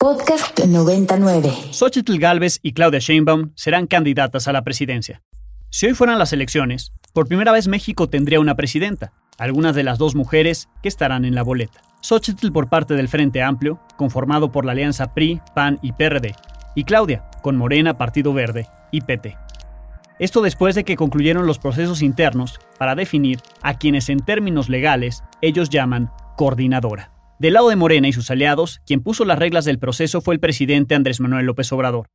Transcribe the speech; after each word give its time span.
Podcast 0.00 0.58
99. 0.58 1.52
Xochitl 1.72 2.16
Galvez 2.16 2.58
y 2.62 2.72
Claudia 2.72 3.00
Sheinbaum 3.00 3.50
serán 3.54 3.86
candidatas 3.86 4.48
a 4.48 4.52
la 4.54 4.64
presidencia. 4.64 5.20
Si 5.68 5.84
hoy 5.84 5.92
fueran 5.92 6.18
las 6.18 6.32
elecciones, 6.32 6.94
por 7.12 7.28
primera 7.28 7.52
vez 7.52 7.68
México 7.68 8.08
tendría 8.08 8.40
una 8.40 8.54
presidenta, 8.54 9.12
algunas 9.36 9.74
de 9.74 9.82
las 9.82 9.98
dos 9.98 10.14
mujeres 10.14 10.70
que 10.82 10.88
estarán 10.88 11.26
en 11.26 11.34
la 11.34 11.42
boleta. 11.42 11.82
Xochitl 12.00 12.50
por 12.50 12.70
parte 12.70 12.94
del 12.94 13.08
Frente 13.08 13.42
Amplio, 13.42 13.78
conformado 13.98 14.50
por 14.50 14.64
la 14.64 14.72
alianza 14.72 15.12
PRI, 15.12 15.42
PAN 15.54 15.78
y 15.82 15.92
PRD, 15.92 16.34
y 16.74 16.84
Claudia, 16.84 17.28
con 17.42 17.58
Morena, 17.58 17.98
Partido 17.98 18.32
Verde 18.32 18.68
y 18.90 19.02
PT. 19.02 19.36
Esto 20.18 20.40
después 20.40 20.74
de 20.76 20.84
que 20.84 20.96
concluyeron 20.96 21.46
los 21.46 21.58
procesos 21.58 22.00
internos 22.00 22.58
para 22.78 22.94
definir 22.94 23.40
a 23.60 23.74
quienes 23.74 24.08
en 24.08 24.20
términos 24.20 24.70
legales 24.70 25.22
ellos 25.42 25.68
llaman 25.68 26.10
coordinadora. 26.38 27.19
Del 27.40 27.54
lado 27.54 27.70
de 27.70 27.76
Morena 27.76 28.06
y 28.06 28.12
sus 28.12 28.30
aliados, 28.30 28.82
quien 28.84 29.00
puso 29.00 29.24
las 29.24 29.38
reglas 29.38 29.64
del 29.64 29.78
proceso 29.78 30.20
fue 30.20 30.34
el 30.34 30.40
presidente 30.40 30.94
Andrés 30.94 31.20
Manuel 31.20 31.46
López 31.46 31.72
Obrador. 31.72 32.10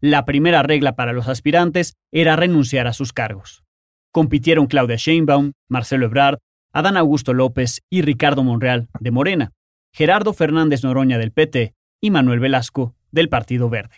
La 0.00 0.24
primera 0.24 0.62
regla 0.62 0.96
para 0.96 1.12
los 1.12 1.28
aspirantes 1.28 1.98
era 2.12 2.34
renunciar 2.34 2.86
a 2.86 2.94
sus 2.94 3.12
cargos. 3.12 3.62
Compitieron 4.10 4.68
Claudia 4.68 4.96
Sheinbaum, 4.96 5.52
Marcelo 5.68 6.06
Ebrard, 6.06 6.38
Adán 6.72 6.96
Augusto 6.96 7.34
López 7.34 7.82
y 7.90 8.00
Ricardo 8.00 8.42
Monreal, 8.42 8.88
de 8.98 9.10
Morena, 9.10 9.52
Gerardo 9.92 10.32
Fernández 10.32 10.82
Noroña 10.82 11.18
del 11.18 11.32
PT 11.32 11.74
y 12.00 12.10
Manuel 12.10 12.40
Velasco, 12.40 12.94
del 13.12 13.28
Partido 13.28 13.68
Verde. 13.68 13.96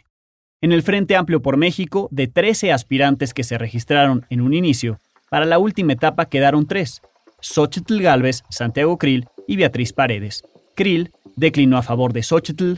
En 0.60 0.72
el 0.72 0.82
Frente 0.82 1.14
Amplio 1.14 1.42
por 1.42 1.58
México, 1.58 2.08
de 2.10 2.26
13 2.26 2.72
aspirantes 2.72 3.34
que 3.34 3.44
se 3.44 3.56
registraron 3.56 4.26
en 4.30 4.40
un 4.40 4.52
inicio, 4.52 4.98
para 5.30 5.46
la 5.46 5.60
última 5.60 5.92
etapa 5.92 6.24
quedaron 6.26 6.66
tres, 6.66 7.02
Xochitl 7.40 8.00
Galvez, 8.00 8.42
Santiago 8.50 8.98
Krill 8.98 9.28
y 9.46 9.54
Beatriz 9.56 9.92
Paredes, 9.92 10.42
Krill 10.74 11.12
declinó 11.36 11.76
a 11.76 11.82
favor 11.82 12.12
de 12.12 12.22
Xochitl 12.22 12.74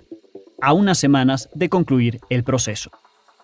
a 0.61 0.73
unas 0.73 0.99
semanas 0.99 1.49
de 1.55 1.69
concluir 1.69 2.21
el 2.31 2.45
proceso. 2.45 2.91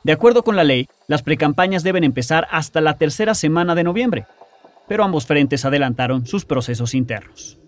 De 0.04 0.12
acuerdo 0.12 0.42
con 0.42 0.56
la 0.56 0.64
ley, 0.64 0.88
las 1.08 1.22
precampañas 1.22 1.82
deben 1.82 2.04
empezar 2.04 2.46
hasta 2.50 2.80
la 2.80 2.96
tercera 2.96 3.34
semana 3.34 3.74
de 3.74 3.84
noviembre, 3.84 4.26
pero 4.88 5.04
ambos 5.04 5.26
frentes 5.26 5.64
adelantaron 5.64 6.26
sus 6.26 6.44
procesos 6.44 6.94
internos. 6.94 7.58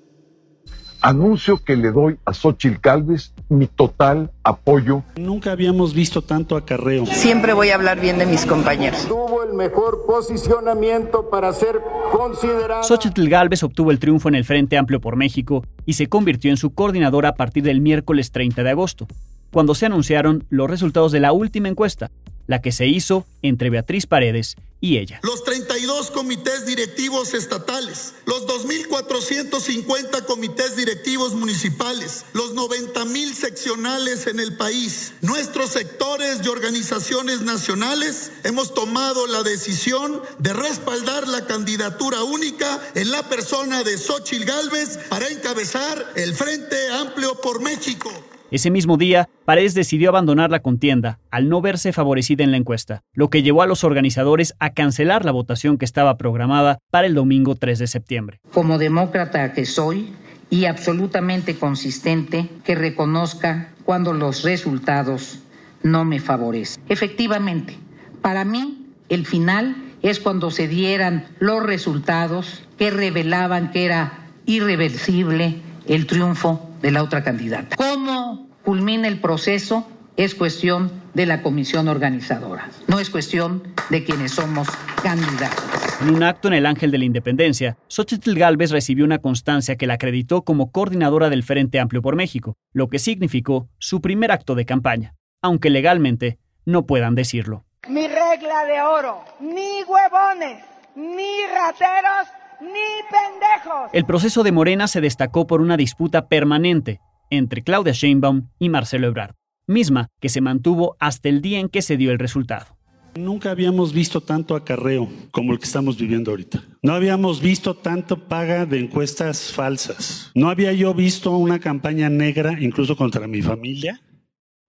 Anuncio 1.02 1.62
que 1.62 1.76
le 1.76 1.90
doy 1.90 2.16
a 2.24 2.32
Xochitl 2.32 2.80
Calves 2.80 3.32
mi 3.48 3.66
total 3.66 4.30
apoyo. 4.44 5.02
Nunca 5.16 5.52
habíamos 5.52 5.94
visto 5.94 6.22
tanto 6.22 6.56
acarreo. 6.56 7.06
Siempre 7.06 7.52
voy 7.52 7.70
a 7.70 7.74
hablar 7.74 8.00
bien 8.00 8.18
de 8.18 8.26
mis 8.26 8.46
compañeros. 8.46 9.06
Tuvo 9.08 9.42
el 9.42 9.52
mejor 9.52 10.04
posicionamiento 10.06 11.28
para 11.28 11.52
ser 11.52 11.80
considerada. 12.12 12.82
Xochitl 12.82 13.28
Galvez 13.28 13.62
obtuvo 13.62 13.90
el 13.90 13.98
triunfo 13.98 14.28
en 14.28 14.36
el 14.36 14.44
Frente 14.44 14.78
Amplio 14.78 15.00
por 15.00 15.16
México 15.16 15.64
y 15.84 15.94
se 15.94 16.08
convirtió 16.08 16.50
en 16.50 16.56
su 16.56 16.72
coordinadora 16.72 17.30
a 17.30 17.34
partir 17.34 17.62
del 17.62 17.80
miércoles 17.80 18.30
30 18.30 18.62
de 18.62 18.70
agosto, 18.70 19.06
cuando 19.52 19.74
se 19.74 19.86
anunciaron 19.86 20.44
los 20.50 20.68
resultados 20.68 21.12
de 21.12 21.20
la 21.20 21.32
última 21.32 21.68
encuesta, 21.68 22.10
la 22.46 22.60
que 22.60 22.72
se 22.72 22.86
hizo 22.86 23.26
entre 23.42 23.70
Beatriz 23.70 24.06
Paredes 24.06 24.56
y 24.80 24.98
ella. 24.98 25.20
Los 25.22 25.44
32 25.44 26.10
comités 26.10 26.66
directivos 26.66 27.34
estatales, 27.34 28.14
los 28.26 28.46
2.450 28.48 30.24
comités 30.24 30.74
directivos 30.74 31.34
municipales, 31.34 32.24
los 32.32 32.54
90.000 32.54 33.32
seccionales 33.32 34.26
en 34.26 34.40
el 34.40 34.56
país, 34.56 35.12
nuestros 35.20 35.70
sectores 35.70 36.40
y 36.44 36.48
organizaciones 36.48 37.42
nacionales 37.42 38.32
hemos 38.42 38.74
tomado 38.74 39.28
la 39.28 39.44
decisión 39.44 40.20
de 40.38 40.52
respaldar 40.52 41.28
la 41.28 41.46
candidatura 41.46 42.24
única 42.24 42.80
en 42.96 43.12
la 43.12 43.22
persona 43.28 43.84
de 43.84 43.96
Xochitl 43.96 44.44
Gálvez 44.44 44.98
para 45.08 45.28
encabezar 45.28 46.12
el 46.16 46.34
Frente 46.34 46.76
Amplio 46.90 47.40
por 47.40 47.60
México. 47.60 48.10
Ese 48.52 48.70
mismo 48.70 48.98
día, 48.98 49.30
Paredes 49.46 49.72
decidió 49.72 50.10
abandonar 50.10 50.50
la 50.50 50.60
contienda 50.60 51.18
al 51.30 51.48
no 51.48 51.62
verse 51.62 51.90
favorecida 51.94 52.44
en 52.44 52.50
la 52.50 52.58
encuesta, 52.58 53.02
lo 53.14 53.30
que 53.30 53.42
llevó 53.42 53.62
a 53.62 53.66
los 53.66 53.82
organizadores 53.82 54.52
a 54.58 54.74
cancelar 54.74 55.24
la 55.24 55.32
votación 55.32 55.78
que 55.78 55.86
estaba 55.86 56.18
programada 56.18 56.76
para 56.90 57.06
el 57.06 57.14
domingo 57.14 57.54
3 57.54 57.78
de 57.78 57.86
septiembre. 57.86 58.40
Como 58.52 58.76
demócrata 58.76 59.54
que 59.54 59.64
soy 59.64 60.12
y 60.50 60.66
absolutamente 60.66 61.58
consistente, 61.58 62.50
que 62.62 62.74
reconozca 62.74 63.70
cuando 63.86 64.12
los 64.12 64.42
resultados 64.42 65.38
no 65.82 66.04
me 66.04 66.20
favorecen. 66.20 66.84
Efectivamente, 66.90 67.78
para 68.20 68.44
mí 68.44 68.86
el 69.08 69.24
final 69.24 69.76
es 70.02 70.20
cuando 70.20 70.50
se 70.50 70.68
dieran 70.68 71.24
los 71.38 71.62
resultados 71.62 72.64
que 72.76 72.90
revelaban 72.90 73.70
que 73.70 73.86
era 73.86 74.26
irreversible 74.44 75.56
el 75.86 76.06
triunfo 76.06 76.68
de 76.82 76.90
la 76.90 77.02
otra 77.02 77.22
candidata. 77.24 77.76
¿Cómo 77.76 78.48
culmina 78.64 79.08
el 79.08 79.20
proceso? 79.20 79.88
Es 80.16 80.34
cuestión 80.34 80.92
de 81.14 81.24
la 81.24 81.40
comisión 81.40 81.88
organizadora, 81.88 82.68
no 82.86 82.98
es 82.98 83.08
cuestión 83.08 83.62
de 83.88 84.04
quienes 84.04 84.32
somos 84.32 84.68
candidatos. 85.02 85.64
En 86.02 86.10
un 86.10 86.22
acto 86.22 86.48
en 86.48 86.54
el 86.54 86.66
Ángel 86.66 86.90
de 86.90 86.98
la 86.98 87.06
Independencia, 87.06 87.78
Xochitl 87.88 88.34
Galvez 88.34 88.72
recibió 88.72 89.06
una 89.06 89.20
constancia 89.20 89.76
que 89.76 89.86
la 89.86 89.94
acreditó 89.94 90.42
como 90.42 90.70
coordinadora 90.70 91.30
del 91.30 91.44
Frente 91.44 91.80
Amplio 91.80 92.02
por 92.02 92.16
México, 92.16 92.56
lo 92.74 92.88
que 92.88 92.98
significó 92.98 93.68
su 93.78 94.02
primer 94.02 94.32
acto 94.32 94.54
de 94.54 94.66
campaña, 94.66 95.14
aunque 95.40 95.70
legalmente 95.70 96.38
no 96.66 96.84
puedan 96.86 97.14
decirlo. 97.14 97.64
Mi 97.88 98.06
regla 98.06 98.64
de 98.66 98.80
oro, 98.82 99.24
ni 99.40 99.82
huevones, 99.84 100.62
ni 100.94 101.46
rateros, 101.54 102.28
¡Ni 102.62 102.70
pendejos! 103.10 103.90
El 103.92 104.04
proceso 104.04 104.44
de 104.44 104.52
Morena 104.52 104.86
se 104.86 105.00
destacó 105.00 105.46
por 105.46 105.60
una 105.60 105.76
disputa 105.76 106.28
permanente 106.28 107.00
entre 107.28 107.62
Claudia 107.62 107.92
Sheinbaum 107.92 108.50
y 108.58 108.68
Marcelo 108.68 109.08
Ebrard, 109.08 109.34
misma 109.66 110.10
que 110.20 110.28
se 110.28 110.40
mantuvo 110.40 110.96
hasta 111.00 111.28
el 111.28 111.42
día 111.42 111.58
en 111.58 111.68
que 111.68 111.82
se 111.82 111.96
dio 111.96 112.12
el 112.12 112.18
resultado. 112.18 112.76
Nunca 113.16 113.50
habíamos 113.50 113.92
visto 113.92 114.20
tanto 114.20 114.54
acarreo 114.54 115.08
como 115.32 115.52
el 115.52 115.58
que 115.58 115.66
estamos 115.66 115.98
viviendo 115.98 116.30
ahorita. 116.30 116.62
No 116.82 116.94
habíamos 116.94 117.42
visto 117.42 117.74
tanto 117.74 118.28
paga 118.28 118.64
de 118.64 118.78
encuestas 118.78 119.52
falsas. 119.52 120.30
No 120.34 120.48
había 120.48 120.72
yo 120.72 120.94
visto 120.94 121.36
una 121.36 121.58
campaña 121.58 122.08
negra 122.08 122.56
incluso 122.60 122.96
contra 122.96 123.26
mi 123.26 123.42
familia 123.42 124.00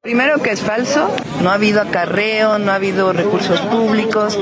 Primero 0.03 0.39
que 0.39 0.51
es 0.51 0.59
falso, 0.59 1.15
no 1.41 1.49
ha 1.49 1.53
habido 1.53 1.79
acarreo, 1.79 2.59
no 2.59 2.73
ha 2.73 2.75
habido 2.75 3.13
recursos 3.13 3.61
públicos, 3.61 4.37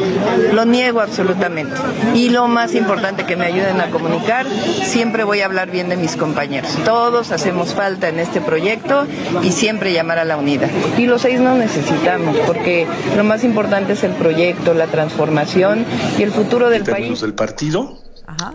lo 0.53 0.65
niego 0.65 1.01
absolutamente. 1.01 1.75
Y 2.15 2.29
lo 2.29 2.47
más 2.47 2.73
importante 2.73 3.27
que 3.27 3.35
me 3.35 3.45
ayuden 3.45 3.79
a 3.79 3.91
comunicar, 3.91 4.47
siempre 4.47 5.23
voy 5.23 5.41
a 5.41 5.45
hablar 5.45 5.69
bien 5.69 5.87
de 5.87 5.97
mis 5.97 6.15
compañeros. 6.15 6.75
Todos 6.83 7.31
hacemos 7.31 7.75
falta 7.75 8.09
en 8.09 8.17
este 8.17 8.41
proyecto 8.41 9.05
y 9.43 9.51
siempre 9.51 9.93
llamar 9.93 10.17
a 10.17 10.25
la 10.25 10.35
unidad. 10.35 10.71
Y 10.97 11.05
los 11.05 11.21
seis 11.21 11.39
no 11.39 11.55
necesitamos, 11.55 12.35
porque 12.47 12.87
lo 13.15 13.23
más 13.23 13.43
importante 13.43 13.93
es 13.93 14.03
el 14.03 14.13
proyecto, 14.13 14.73
la 14.73 14.87
transformación 14.87 15.85
y 16.17 16.23
el 16.23 16.31
futuro 16.31 16.71
del 16.71 16.85
país. 16.85 17.21
del 17.21 17.35
partido, 17.35 17.99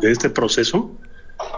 de 0.00 0.10
este 0.10 0.28
proceso, 0.28 0.90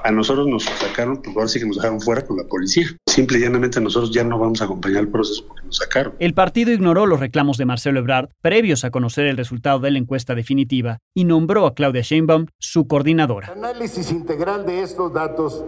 a 0.05 0.11
nosotros 0.11 0.47
nos 0.47 0.65
sacaron, 0.65 1.21
pues 1.23 1.37
ahora 1.37 1.49
sí 1.49 1.59
que 1.59 1.67
nos 1.67 1.77
dejaron 1.77 2.01
fuera 2.01 2.25
con 2.27 2.37
la 2.37 2.45
policía. 2.45 2.87
Simple 3.07 3.39
y 3.39 3.43
llanamente 3.43 3.81
nosotros 3.81 4.11
ya 4.13 4.25
no 4.25 4.39
vamos 4.39 4.61
a 4.61 4.65
acompañar 4.65 5.03
el 5.03 5.09
proceso 5.09 5.45
porque 5.47 5.67
nos 5.67 5.77
sacaron. 5.77 6.15
El 6.19 6.35
partido 6.35 6.73
ignoró 6.73 7.07
los 7.07 7.21
reclamos 7.21 7.59
de 7.59 7.65
Marcelo 7.65 8.01
Ebrard 8.01 8.29
previos 8.41 8.85
a 8.85 8.91
conocer 8.91 9.27
el 9.27 9.37
resultado 9.37 9.79
de 9.81 9.91
la 9.91 9.99
encuesta 9.99 10.35
definitiva 10.35 10.99
y 11.15 11.25
nombró 11.25 11.67
a 11.67 11.75
Claudia 11.75 12.03
Sheinbaum 12.03 12.47
su 12.59 12.87
coordinadora. 12.87 13.49
El 13.49 13.65
análisis 13.65 14.11
integral 14.11 14.67
de 14.67 14.83
estos 14.83 15.13
datos 15.13 15.65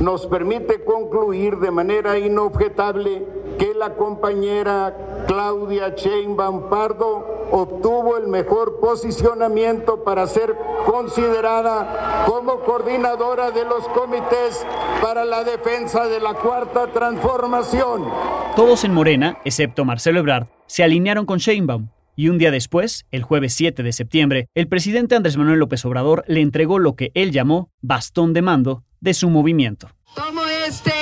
nos 0.00 0.26
permite 0.26 0.84
concluir 0.84 1.56
de 1.56 1.70
manera 1.70 2.18
inobjetable 2.18 3.22
que 3.62 3.74
la 3.74 3.94
compañera 3.94 5.24
Claudia 5.28 5.90
Sheinbaum 5.90 6.68
Pardo 6.68 7.46
obtuvo 7.52 8.16
el 8.16 8.26
mejor 8.26 8.80
posicionamiento 8.80 10.02
para 10.02 10.26
ser 10.26 10.52
considerada 10.84 12.24
como 12.26 12.58
coordinadora 12.64 13.52
de 13.52 13.64
los 13.64 13.86
comités 13.90 14.66
para 15.00 15.24
la 15.24 15.44
defensa 15.44 16.08
de 16.08 16.18
la 16.18 16.34
cuarta 16.34 16.88
transformación. 16.88 18.08
Todos 18.56 18.82
en 18.82 18.94
Morena, 18.94 19.38
excepto 19.44 19.84
Marcelo 19.84 20.18
Ebrard, 20.18 20.48
se 20.66 20.82
alinearon 20.82 21.24
con 21.24 21.38
Sheinbaum. 21.38 21.86
Y 22.16 22.30
un 22.30 22.38
día 22.38 22.50
después, 22.50 23.06
el 23.12 23.22
jueves 23.22 23.54
7 23.54 23.84
de 23.84 23.92
septiembre, 23.92 24.48
el 24.56 24.66
presidente 24.66 25.14
Andrés 25.14 25.36
Manuel 25.36 25.60
López 25.60 25.84
Obrador 25.84 26.24
le 26.26 26.40
entregó 26.40 26.80
lo 26.80 26.96
que 26.96 27.12
él 27.14 27.30
llamó 27.30 27.70
bastón 27.80 28.32
de 28.32 28.42
mando 28.42 28.82
de 29.00 29.14
su 29.14 29.30
movimiento. 29.30 29.88
Tomo 30.16 30.42
este 30.66 30.92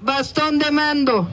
bastón 0.00 0.60
de 0.60 0.70
mando, 0.70 1.28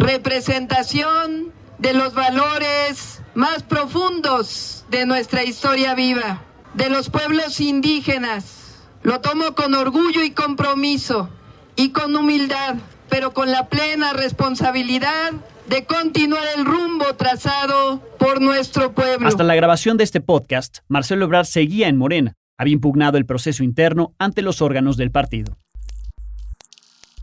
representación 0.00 1.52
de 1.78 1.92
los 1.92 2.14
valores 2.14 3.22
más 3.34 3.62
profundos 3.62 4.84
de 4.90 5.04
nuestra 5.04 5.44
historia 5.44 5.94
viva, 5.94 6.42
de 6.74 6.88
los 6.88 7.10
pueblos 7.10 7.60
indígenas. 7.60 8.78
Lo 9.02 9.20
tomo 9.20 9.54
con 9.54 9.74
orgullo 9.74 10.24
y 10.24 10.30
compromiso 10.30 11.28
y 11.76 11.90
con 11.90 12.16
humildad, 12.16 12.76
pero 13.08 13.32
con 13.32 13.50
la 13.50 13.68
plena 13.68 14.12
responsabilidad 14.12 15.32
de 15.68 15.84
continuar 15.84 16.44
el 16.56 16.64
rumbo 16.64 17.14
trazado 17.16 18.00
por 18.18 18.40
nuestro 18.40 18.92
pueblo. 18.92 19.28
Hasta 19.28 19.44
la 19.44 19.54
grabación 19.54 19.96
de 19.98 20.04
este 20.04 20.20
podcast, 20.20 20.78
Marcelo 20.88 21.26
Ebrard 21.26 21.46
seguía 21.46 21.88
en 21.88 21.98
Morena. 21.98 22.34
Había 22.58 22.74
impugnado 22.74 23.18
el 23.18 23.26
proceso 23.26 23.62
interno 23.62 24.14
ante 24.18 24.42
los 24.42 24.62
órganos 24.62 24.96
del 24.96 25.10
partido. 25.10 25.58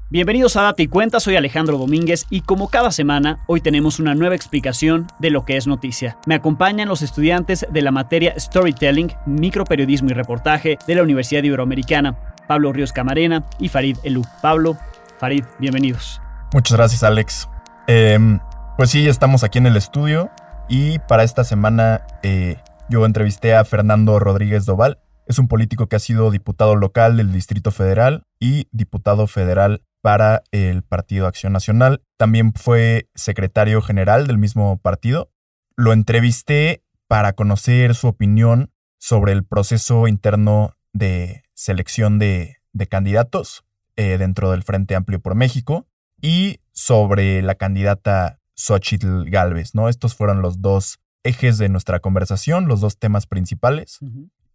Bienvenidos 0.10 0.56
a 0.56 0.62
Date 0.62 0.84
y 0.84 0.88
Cuenta, 0.88 1.20
soy 1.20 1.36
Alejandro 1.36 1.78
Domínguez 1.78 2.28
y 2.30 2.40
como 2.40 2.70
cada 2.70 2.92
semana, 2.92 3.44
hoy 3.46 3.60
tenemos 3.60 4.00
una 4.00 4.16
nueva 4.16 4.36
explicación 4.36 5.08
de 5.20 5.32
lo 5.32 5.44
que 5.44 5.58
es 5.58 5.68
noticia. 5.68 6.18
Me 6.26 6.36
acompañan 6.36 6.88
los 6.88 7.02
estudiantes 7.02 7.68
de 7.70 7.82
la 7.82 7.92
materia 7.92 8.34
Storytelling, 8.40 9.12
Microperiodismo 9.26 10.10
y 10.10 10.14
Reportaje 10.14 10.78
de 10.88 10.96
la 10.96 11.04
Universidad 11.04 11.44
Iberoamericana, 11.44 12.18
Pablo 12.48 12.72
Ríos 12.72 12.94
Camarena 12.94 13.46
y 13.60 13.68
Farid 13.68 13.98
Elú. 14.04 14.24
Pablo, 14.42 14.78
Farid, 15.20 15.44
bienvenidos. 15.60 16.22
Muchas 16.54 16.78
gracias, 16.78 17.04
Alex. 17.04 17.50
Em, 17.88 18.40
pues 18.78 18.92
sí, 18.92 19.10
estamos 19.10 19.44
aquí 19.44 19.58
en 19.58 19.66
el 19.66 19.76
estudio 19.76 20.32
y 20.70 21.00
para 21.00 21.26
esta 21.26 21.44
semana 21.44 22.04
eh, 22.24 22.62
yo 22.90 23.06
entrevisté 23.06 23.56
a 23.56 23.66
Fernando 23.66 24.18
Rodríguez 24.20 24.66
Doval. 24.66 25.00
Es 25.26 25.38
un 25.38 25.50
político 25.50 25.88
que 25.88 25.98
ha 25.98 26.00
sido 26.00 26.32
diputado 26.32 26.78
local 26.78 27.18
del 27.18 27.34
Distrito 27.34 27.72
Federal 27.72 28.24
y 28.40 28.70
diputado 28.72 29.28
federal 29.28 29.82
para 30.08 30.42
el 30.52 30.84
Partido 30.84 31.28
Acción 31.28 31.52
Nacional. 31.52 32.02
También 32.16 32.54
fue 32.54 33.10
secretario 33.14 33.82
general 33.82 34.26
del 34.26 34.38
mismo 34.38 34.78
partido. 34.78 35.34
Lo 35.76 35.92
entrevisté 35.92 36.82
para 37.10 37.34
conocer 37.34 37.94
su 37.94 38.08
opinión 38.08 38.72
sobre 38.98 39.34
el 39.34 39.44
proceso 39.44 40.08
interno 40.08 40.78
de 40.94 41.44
selección 41.56 42.20
de, 42.20 42.56
candidatos 42.90 43.66
eh, 43.98 44.18
dentro 44.18 44.52
del 44.52 44.64
Frente 44.64 44.96
Amplio 44.96 45.20
por 45.20 45.36
México 45.36 45.90
y 46.22 46.62
sobre 46.72 47.42
la 47.42 47.56
candidata 47.56 48.40
Xochitl 48.56 49.30
Galvez, 49.30 49.76
¿no? 49.76 49.90
Estos 49.90 50.16
fueron 50.16 50.42
los 50.42 50.62
dos 50.62 51.02
ejes 51.26 51.58
de 51.58 51.68
nuestra 51.68 52.00
conversación, 52.00 52.70
los 52.70 52.80
dos 52.80 52.98
temas 52.98 53.28
principales. 53.28 54.00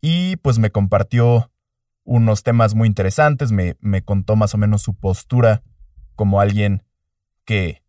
Y 0.01 0.37
pues 0.37 0.59
me 0.59 0.71
compartió 0.71 1.52
unos 2.05 2.43
temas 2.43 2.75
muy 2.75 2.89
interesantes, 2.89 3.53
me, 3.53 3.77
me, 3.81 4.03
contó 4.03 4.37
más 4.37 4.55
o 4.55 4.59
menos 4.59 4.83
su 4.83 4.95
postura 4.95 5.63
como 6.15 6.41
alguien 6.41 6.83
que 7.45 7.83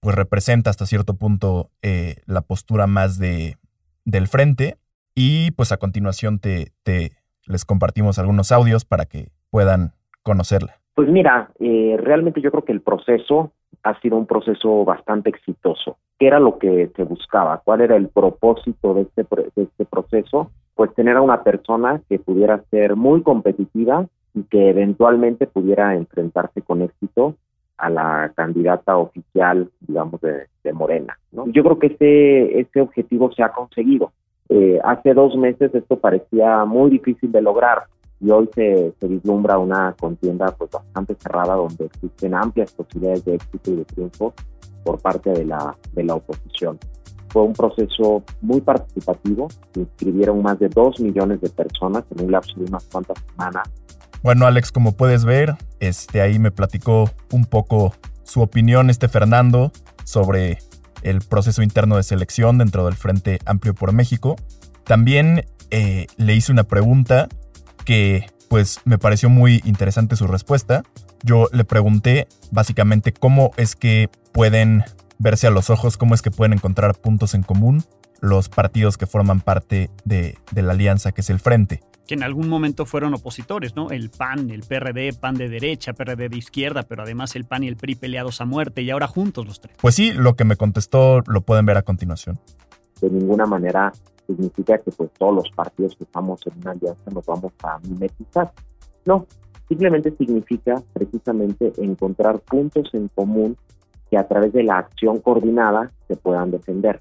pues 0.00 0.16
representa 0.16 0.70
hasta 0.70 0.86
cierto 0.86 1.14
punto 1.14 1.70
eh, 1.82 2.16
la 2.26 2.40
postura 2.40 2.86
más 2.86 3.18
de, 3.18 3.56
del 4.04 4.28
frente. 4.28 4.76
Y 5.14 5.50
pues 5.52 5.72
a 5.72 5.76
continuación 5.76 6.38
te, 6.38 6.72
te 6.82 7.12
les 7.46 7.64
compartimos 7.64 8.18
algunos 8.18 8.52
audios 8.52 8.84
para 8.84 9.04
que 9.04 9.28
puedan 9.50 9.92
conocerla. 10.22 10.80
Pues 10.94 11.08
mira, 11.08 11.50
eh, 11.60 11.96
realmente 11.98 12.40
yo 12.40 12.50
creo 12.50 12.64
que 12.64 12.72
el 12.72 12.80
proceso 12.80 13.52
ha 13.82 13.98
sido 14.00 14.16
un 14.16 14.26
proceso 14.26 14.84
bastante 14.84 15.30
exitoso. 15.30 15.96
¿Qué 16.18 16.26
era 16.26 16.38
lo 16.38 16.58
que 16.58 16.90
se 16.94 17.04
buscaba? 17.04 17.62
¿Cuál 17.64 17.80
era 17.80 17.96
el 17.96 18.08
propósito 18.08 18.94
de 18.94 19.02
este, 19.02 19.26
de 19.56 19.62
este 19.62 19.84
proceso? 19.84 20.50
Pues 20.74 20.94
tener 20.94 21.16
a 21.16 21.22
una 21.22 21.42
persona 21.42 22.00
que 22.08 22.18
pudiera 22.18 22.62
ser 22.70 22.96
muy 22.96 23.22
competitiva 23.22 24.06
y 24.34 24.42
que 24.44 24.70
eventualmente 24.70 25.46
pudiera 25.46 25.94
enfrentarse 25.94 26.62
con 26.62 26.82
éxito 26.82 27.36
a 27.78 27.88
la 27.88 28.32
candidata 28.34 28.96
oficial, 28.96 29.70
digamos, 29.80 30.20
de, 30.20 30.46
Morena. 30.72 31.18
Yo 31.32 31.64
creo 31.64 31.78
que 31.78 31.88
ese, 31.88 32.60
ese 32.60 32.80
objetivo 32.80 33.32
se 33.32 33.42
ha 33.42 33.50
conseguido. 33.50 34.12
Eh, 34.48 34.78
hace 34.84 35.14
dos 35.14 35.36
meses 35.36 35.74
esto 35.74 35.98
parecía 35.98 36.64
muy 36.64 36.90
difícil 36.90 37.32
de 37.32 37.42
lograr 37.42 37.84
y 38.20 38.30
hoy 38.30 38.48
se, 38.54 38.92
se, 39.00 39.06
vislumbra 39.06 39.58
una 39.58 39.94
contienda 39.98 40.54
pues 40.56 40.70
bastante 40.70 41.16
cerrada 41.18 41.54
donde 41.54 41.86
existen 41.86 42.34
amplias 42.34 42.72
posibilidades 42.72 43.24
de 43.24 43.34
éxito 43.36 43.70
y 43.70 43.76
de 43.76 43.84
triunfo 43.86 44.34
por 44.84 44.98
parte 45.00 45.30
de 45.30 45.44
la, 45.44 45.76
de 45.92 46.04
la 46.04 46.14
oposición. 46.14 46.78
Fue 47.28 47.42
un 47.42 47.52
proceso 47.52 48.22
muy 48.40 48.60
participativo, 48.60 49.48
se 49.72 49.80
inscribieron 49.80 50.42
más 50.42 50.58
de 50.58 50.68
dos 50.68 51.00
millones 51.00 51.40
de 51.40 51.48
personas 51.48 52.04
en 52.16 52.24
un 52.24 52.32
lapso 52.32 52.54
de 52.56 52.64
unas 52.64 52.84
cuantas 52.84 53.16
semanas. 53.30 53.70
Bueno, 54.22 54.46
Alex, 54.46 54.72
como 54.72 54.92
puedes 54.92 55.24
ver, 55.24 55.56
este, 55.78 56.20
ahí 56.20 56.38
me 56.38 56.50
platicó 56.50 57.08
un 57.32 57.46
poco 57.46 57.94
su 58.24 58.42
opinión 58.42 58.90
este 58.90 59.08
Fernando 59.08 59.72
sobre 60.04 60.58
el 61.02 61.20
proceso 61.20 61.62
interno 61.62 61.96
de 61.96 62.02
selección 62.02 62.58
dentro 62.58 62.84
del 62.84 62.94
Frente 62.94 63.38
Amplio 63.46 63.74
por 63.74 63.92
México. 63.92 64.36
También 64.84 65.46
eh, 65.70 66.06
le 66.16 66.34
hice 66.34 66.52
una 66.52 66.64
pregunta 66.64 67.28
que 67.90 68.30
pues 68.48 68.78
me 68.84 68.98
pareció 68.98 69.28
muy 69.28 69.62
interesante 69.64 70.14
su 70.14 70.28
respuesta. 70.28 70.84
Yo 71.24 71.48
le 71.52 71.64
pregunté 71.64 72.28
básicamente 72.52 73.12
cómo 73.12 73.50
es 73.56 73.74
que 73.74 74.08
pueden 74.30 74.84
verse 75.18 75.48
a 75.48 75.50
los 75.50 75.70
ojos, 75.70 75.96
cómo 75.96 76.14
es 76.14 76.22
que 76.22 76.30
pueden 76.30 76.52
encontrar 76.52 76.94
puntos 76.94 77.34
en 77.34 77.42
común 77.42 77.82
los 78.20 78.48
partidos 78.48 78.96
que 78.96 79.08
forman 79.08 79.40
parte 79.40 79.90
de, 80.04 80.38
la 80.54 80.70
alianza 80.70 81.10
que 81.10 81.22
es 81.22 81.30
el 81.30 81.40
Frente. 81.40 81.80
Que 82.06 82.14
en 82.14 82.22
algún 82.22 82.48
momento 82.48 82.86
fueron 82.86 83.12
opositores, 83.12 83.74
¿no? 83.74 83.90
El 83.90 84.10
PAN, 84.10 84.50
el 84.50 84.60
PRD, 84.60 85.12
PAN 85.12 85.34
de 85.34 85.48
derecha, 85.48 85.92
PRD 85.92 86.28
de 86.28 86.36
izquierda, 86.36 86.84
pero 86.84 87.02
además 87.02 87.34
el 87.34 87.44
PAN 87.44 87.64
y 87.64 87.66
el 87.66 87.74
PRI 87.74 87.96
peleados 87.96 88.40
a 88.40 88.44
muerte 88.44 88.82
y 88.82 88.90
ahora 88.90 89.08
juntos 89.08 89.48
los 89.48 89.60
tres. 89.60 89.74
Pues 89.80 89.96
sí, 89.96 90.12
lo 90.12 90.36
que 90.36 90.44
me 90.44 90.54
contestó 90.54 91.22
lo 91.26 91.40
pueden 91.40 91.66
ver 91.66 91.76
a 91.76 91.82
continuación. 91.82 92.38
De 93.00 93.10
ninguna 93.10 93.46
manera 93.46 93.90
significa 94.34 94.78
que 94.78 94.90
pues 94.90 95.10
todos 95.18 95.34
los 95.34 95.50
partidos 95.50 95.96
que 95.96 96.04
estamos 96.04 96.40
en 96.46 96.60
una 96.60 96.72
alianza 96.72 97.10
nos 97.12 97.26
vamos 97.26 97.52
a 97.62 97.78
mimetizar. 97.80 98.52
No, 99.04 99.26
simplemente 99.68 100.10
significa 100.16 100.82
precisamente 100.92 101.72
encontrar 101.78 102.40
puntos 102.40 102.90
en 102.92 103.08
común 103.08 103.56
que 104.10 104.18
a 104.18 104.26
través 104.26 104.52
de 104.52 104.64
la 104.64 104.78
acción 104.78 105.18
coordinada 105.18 105.92
se 106.08 106.16
puedan 106.16 106.50
defender. 106.50 107.00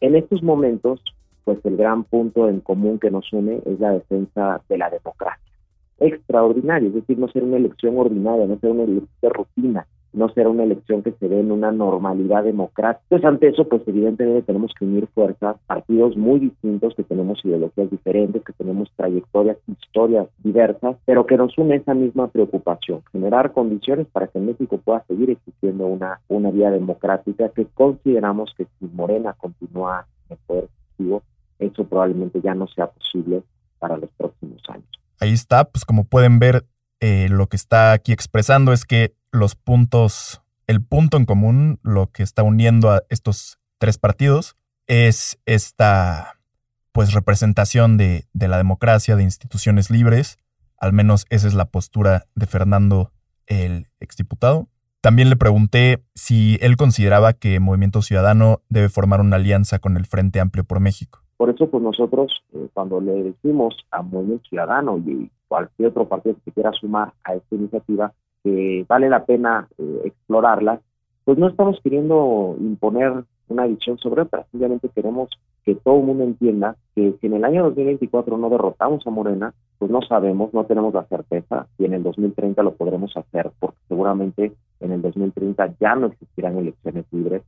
En 0.00 0.14
estos 0.14 0.42
momentos, 0.42 1.00
pues 1.44 1.58
el 1.64 1.76
gran 1.76 2.04
punto 2.04 2.48
en 2.48 2.60
común 2.60 2.98
que 2.98 3.10
nos 3.10 3.32
une 3.32 3.62
es 3.64 3.80
la 3.80 3.92
defensa 3.92 4.60
de 4.68 4.78
la 4.78 4.90
democracia. 4.90 5.42
Extraordinario, 5.98 6.88
es 6.88 6.94
decir, 6.96 7.18
no 7.18 7.28
ser 7.28 7.44
una 7.44 7.56
elección 7.56 7.96
ordinaria, 7.96 8.46
no 8.46 8.58
ser 8.58 8.72
una 8.72 8.82
elección 8.82 9.08
de 9.22 9.28
rutina, 9.30 9.86
no 10.12 10.28
será 10.30 10.48
una 10.48 10.64
elección 10.64 11.02
que 11.02 11.12
se 11.12 11.28
dé 11.28 11.40
en 11.40 11.52
una 11.52 11.72
normalidad 11.72 12.44
democrática. 12.44 13.02
Entonces, 13.04 13.28
ante 13.28 13.48
eso, 13.48 13.68
pues 13.68 13.82
evidentemente 13.86 14.42
tenemos 14.42 14.72
que 14.78 14.84
unir 14.84 15.06
fuerzas, 15.14 15.56
partidos 15.66 16.16
muy 16.16 16.40
distintos, 16.40 16.94
que 16.94 17.02
tenemos 17.02 17.44
ideologías 17.44 17.90
diferentes, 17.90 18.42
que 18.42 18.52
tenemos 18.52 18.90
trayectorias, 18.96 19.58
historias 19.66 20.28
diversas, 20.42 20.96
pero 21.04 21.26
que 21.26 21.36
nos 21.36 21.56
une 21.58 21.76
esa 21.76 21.94
misma 21.94 22.28
preocupación, 22.28 23.02
generar 23.12 23.52
condiciones 23.52 24.06
para 24.06 24.28
que 24.28 24.38
México 24.38 24.78
pueda 24.78 25.04
seguir 25.06 25.30
existiendo 25.30 25.86
una, 25.86 26.20
una 26.28 26.50
vía 26.50 26.70
democrática 26.70 27.50
que 27.50 27.66
consideramos 27.74 28.54
que 28.56 28.66
si 28.78 28.86
Morena 28.86 29.34
continúa 29.34 30.06
en 30.28 30.36
el 30.36 30.38
poder 30.46 30.64
ejecutivo, 30.64 31.22
eso 31.58 31.84
probablemente 31.84 32.40
ya 32.40 32.54
no 32.54 32.66
sea 32.68 32.86
posible 32.88 33.42
para 33.78 33.96
los 33.96 34.10
próximos 34.16 34.62
años. 34.68 34.88
Ahí 35.20 35.32
está, 35.32 35.64
pues 35.64 35.84
como 35.84 36.04
pueden 36.04 36.38
ver, 36.38 36.64
eh, 37.00 37.28
lo 37.30 37.46
que 37.46 37.56
está 37.56 37.92
aquí 37.92 38.12
expresando 38.12 38.72
es 38.72 38.84
que 38.84 39.14
los 39.36 39.54
puntos, 39.54 40.42
el 40.66 40.82
punto 40.82 41.16
en 41.16 41.24
común, 41.24 41.78
lo 41.82 42.10
que 42.10 42.22
está 42.22 42.42
uniendo 42.42 42.90
a 42.90 43.02
estos 43.08 43.58
tres 43.78 43.98
partidos, 43.98 44.56
es 44.86 45.38
esta 45.46 46.38
pues 46.92 47.12
representación 47.12 47.96
de, 47.98 48.24
de 48.32 48.48
la 48.48 48.56
democracia, 48.56 49.16
de 49.16 49.22
instituciones 49.22 49.90
libres. 49.90 50.38
Al 50.78 50.92
menos 50.92 51.26
esa 51.30 51.46
es 51.46 51.54
la 51.54 51.66
postura 51.66 52.24
de 52.34 52.46
Fernando, 52.46 53.12
el 53.46 53.86
exdiputado. 54.00 54.68
También 55.00 55.30
le 55.30 55.36
pregunté 55.36 56.02
si 56.14 56.58
él 56.60 56.76
consideraba 56.76 57.32
que 57.32 57.60
Movimiento 57.60 58.02
Ciudadano 58.02 58.62
debe 58.68 58.88
formar 58.88 59.20
una 59.20 59.36
alianza 59.36 59.78
con 59.78 59.96
el 59.96 60.06
Frente 60.06 60.40
Amplio 60.40 60.64
por 60.64 60.80
México. 60.80 61.20
Por 61.36 61.50
eso, 61.50 61.70
pues 61.70 61.82
nosotros, 61.82 62.32
eh, 62.54 62.68
cuando 62.72 63.00
le 63.00 63.12
decimos 63.22 63.76
a 63.90 64.02
Movimiento 64.02 64.48
Ciudadano 64.48 64.98
y 64.98 65.30
cualquier 65.48 65.90
otro 65.90 66.08
partido 66.08 66.36
que 66.44 66.50
quiera 66.50 66.72
sumar 66.72 67.12
a 67.24 67.34
esta 67.34 67.54
iniciativa, 67.54 68.12
que 68.46 68.86
vale 68.88 69.08
la 69.08 69.24
pena 69.24 69.66
eh, 69.76 70.02
explorarla, 70.04 70.80
pues 71.24 71.36
no 71.36 71.48
estamos 71.48 71.80
queriendo 71.82 72.54
imponer 72.60 73.24
una 73.48 73.66
visión 73.66 73.98
sobre 73.98 74.22
otra, 74.22 74.46
simplemente 74.52 74.88
queremos 74.88 75.30
que 75.64 75.74
todo 75.74 75.98
el 75.98 76.04
mundo 76.04 76.22
entienda 76.22 76.76
que 76.94 77.16
si 77.20 77.26
en 77.26 77.34
el 77.34 77.44
año 77.44 77.64
2024 77.64 78.38
no 78.38 78.48
derrotamos 78.48 79.04
a 79.04 79.10
Morena, 79.10 79.52
pues 79.80 79.90
no 79.90 80.00
sabemos, 80.02 80.54
no 80.54 80.64
tenemos 80.64 80.94
la 80.94 81.02
certeza 81.06 81.66
y 81.76 81.86
en 81.86 81.94
el 81.94 82.04
2030 82.04 82.62
lo 82.62 82.74
podremos 82.74 83.16
hacer, 83.16 83.50
porque 83.58 83.78
seguramente 83.88 84.52
en 84.78 84.92
el 84.92 85.02
2030 85.02 85.74
ya 85.80 85.96
no 85.96 86.06
existirán 86.06 86.56
elecciones 86.56 87.04
libres, 87.10 87.42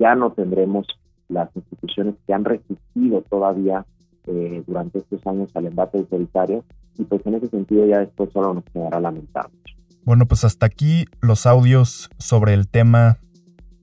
ya 0.00 0.16
no 0.16 0.32
tendremos 0.32 0.88
las 1.28 1.54
instituciones 1.54 2.16
que 2.26 2.34
han 2.34 2.44
resistido 2.44 3.22
todavía 3.30 3.86
eh, 4.26 4.64
durante 4.66 4.98
estos 4.98 5.24
años 5.28 5.54
al 5.54 5.66
embate 5.66 5.98
autoritario 5.98 6.64
y 6.98 7.04
pues 7.04 7.24
en 7.24 7.34
ese 7.34 7.46
sentido 7.46 7.86
ya 7.86 8.00
después 8.00 8.30
solo 8.32 8.52
nos 8.52 8.64
quedará 8.64 8.98
lamentarnos. 8.98 9.79
Bueno, 10.04 10.26
pues 10.26 10.44
hasta 10.44 10.66
aquí 10.66 11.06
los 11.20 11.46
audios 11.46 12.10
sobre 12.18 12.54
el 12.54 12.68
tema 12.68 13.18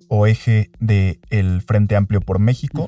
o 0.09 0.27
eje 0.27 0.71
del 0.79 1.19
el 1.29 1.61
Frente 1.61 1.95
Amplio 1.95 2.21
por 2.21 2.39
México. 2.39 2.87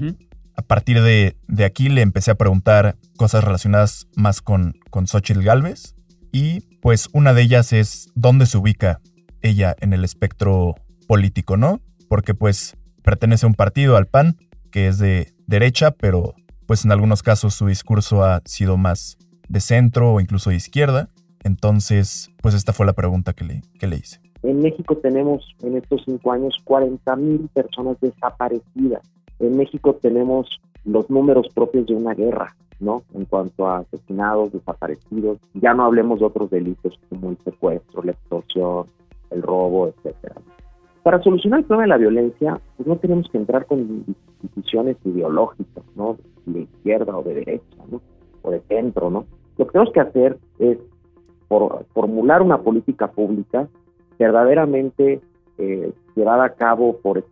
A 0.55 0.61
partir 0.61 1.01
de, 1.01 1.37
de, 1.47 1.63
aquí 1.63 1.89
le 1.89 2.01
empecé 2.01 2.31
a 2.31 2.35
preguntar 2.35 2.97
cosas 3.17 3.43
relacionadas 3.43 4.07
más 4.15 4.41
con, 4.41 4.75
con 4.89 5.07
Xochitl 5.07 5.41
Galvez. 5.41 5.95
Y 6.31 6.61
pues 6.81 7.09
una 7.13 7.33
de 7.33 7.41
ellas 7.41 7.73
es 7.73 8.07
dónde 8.15 8.45
se 8.45 8.57
ubica 8.57 8.99
ella 9.41 9.75
en 9.79 9.93
el 9.93 10.03
espectro 10.03 10.75
político, 11.07 11.57
¿no? 11.57 11.81
Porque 12.07 12.33
pues 12.33 12.75
pertenece 13.03 13.45
a 13.45 13.49
un 13.49 13.55
partido, 13.55 13.95
al 13.95 14.07
PAN, 14.07 14.37
que 14.71 14.87
es 14.87 14.97
de 14.99 15.33
derecha, 15.47 15.91
pero 15.91 16.35
pues 16.65 16.85
en 16.85 16.91
algunos 16.91 17.23
casos 17.23 17.55
su 17.55 17.67
discurso 17.67 18.23
ha 18.23 18.41
sido 18.45 18.77
más 18.77 19.17
de 19.47 19.59
centro 19.59 20.13
o 20.13 20.19
incluso 20.19 20.51
de 20.51 20.57
izquierda. 20.57 21.09
Entonces, 21.43 22.31
pues 22.41 22.55
esta 22.55 22.73
fue 22.73 22.85
la 22.85 22.93
pregunta 22.93 23.33
que 23.33 23.43
le, 23.43 23.61
que 23.79 23.87
le 23.87 23.97
hice. 23.97 24.19
En 24.43 24.61
México 24.61 24.97
tenemos 24.97 25.55
en 25.61 25.77
estos 25.77 26.01
cinco 26.05 26.31
años 26.31 26.59
40 26.63 27.15
mil 27.17 27.49
personas 27.53 27.99
desaparecidas. 27.99 29.01
En 29.39 29.57
México 29.57 29.95
tenemos 30.01 30.61
los 30.85 31.09
números 31.09 31.47
propios 31.53 31.87
de 31.87 31.95
una 31.95 32.13
guerra, 32.13 32.55
¿no? 32.79 33.03
En 33.13 33.25
cuanto 33.25 33.67
a 33.67 33.79
asesinados, 33.79 34.53
desaparecidos. 34.53 35.39
Ya 35.53 35.73
no 35.73 35.83
hablemos 35.83 36.19
de 36.19 36.25
otros 36.25 36.49
delitos 36.49 36.97
como 37.09 37.31
el 37.31 37.37
secuestro, 37.39 38.03
la 38.03 38.11
extorsión, 38.11 38.85
el 39.31 39.41
robo, 39.41 39.87
etcétera. 39.89 40.35
Para 41.03 41.21
solucionar 41.21 41.59
el 41.59 41.65
problema 41.65 41.83
de 41.83 41.89
la 41.89 42.09
violencia, 42.09 42.61
pues 42.77 42.87
no 42.87 42.97
tenemos 42.97 43.29
que 43.29 43.37
entrar 43.37 43.65
con 43.65 44.05
instituciones 44.43 44.97
ideológicas, 45.03 45.83
¿no? 45.95 46.17
De 46.45 46.61
izquierda 46.61 47.17
o 47.17 47.23
de 47.23 47.35
derecha, 47.35 47.77
¿no? 47.89 48.01
O 48.41 48.51
de 48.51 48.61
centro, 48.61 49.09
¿no? 49.09 49.25
Lo 49.57 49.65
que 49.65 49.71
tenemos 49.71 49.93
que 49.93 49.99
hacer 49.99 50.37
es 50.59 50.77
formular 51.93 52.41
una 52.41 52.59
política 52.59 53.07
pública 53.07 53.67
verdaderamente 54.17 55.21
eh, 55.57 55.91
llevada 56.15 56.45
a 56.45 56.53
cabo 56.53 56.97
por 56.97 57.17
eh, 57.17 57.23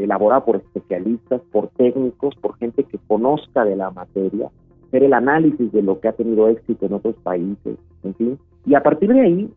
elaborada 0.00 0.44
por 0.44 0.56
especialistas, 0.56 1.40
por 1.50 1.68
técnicos, 1.70 2.34
por 2.36 2.56
gente 2.58 2.84
que 2.84 2.98
conozca 3.08 3.64
de 3.64 3.76
la 3.76 3.90
materia, 3.90 4.50
hacer 4.88 5.04
el 5.04 5.14
análisis 5.14 5.72
de 5.72 5.82
lo 5.82 6.00
que 6.00 6.08
ha 6.08 6.12
tenido 6.12 6.48
éxito 6.48 6.86
en 6.86 6.92
otros 6.94 7.16
países, 7.22 7.78
en 8.04 8.14
fin, 8.14 8.38
y 8.66 8.74
a 8.74 8.82
partir 8.82 9.12
de 9.12 9.20
ahí 9.20 9.50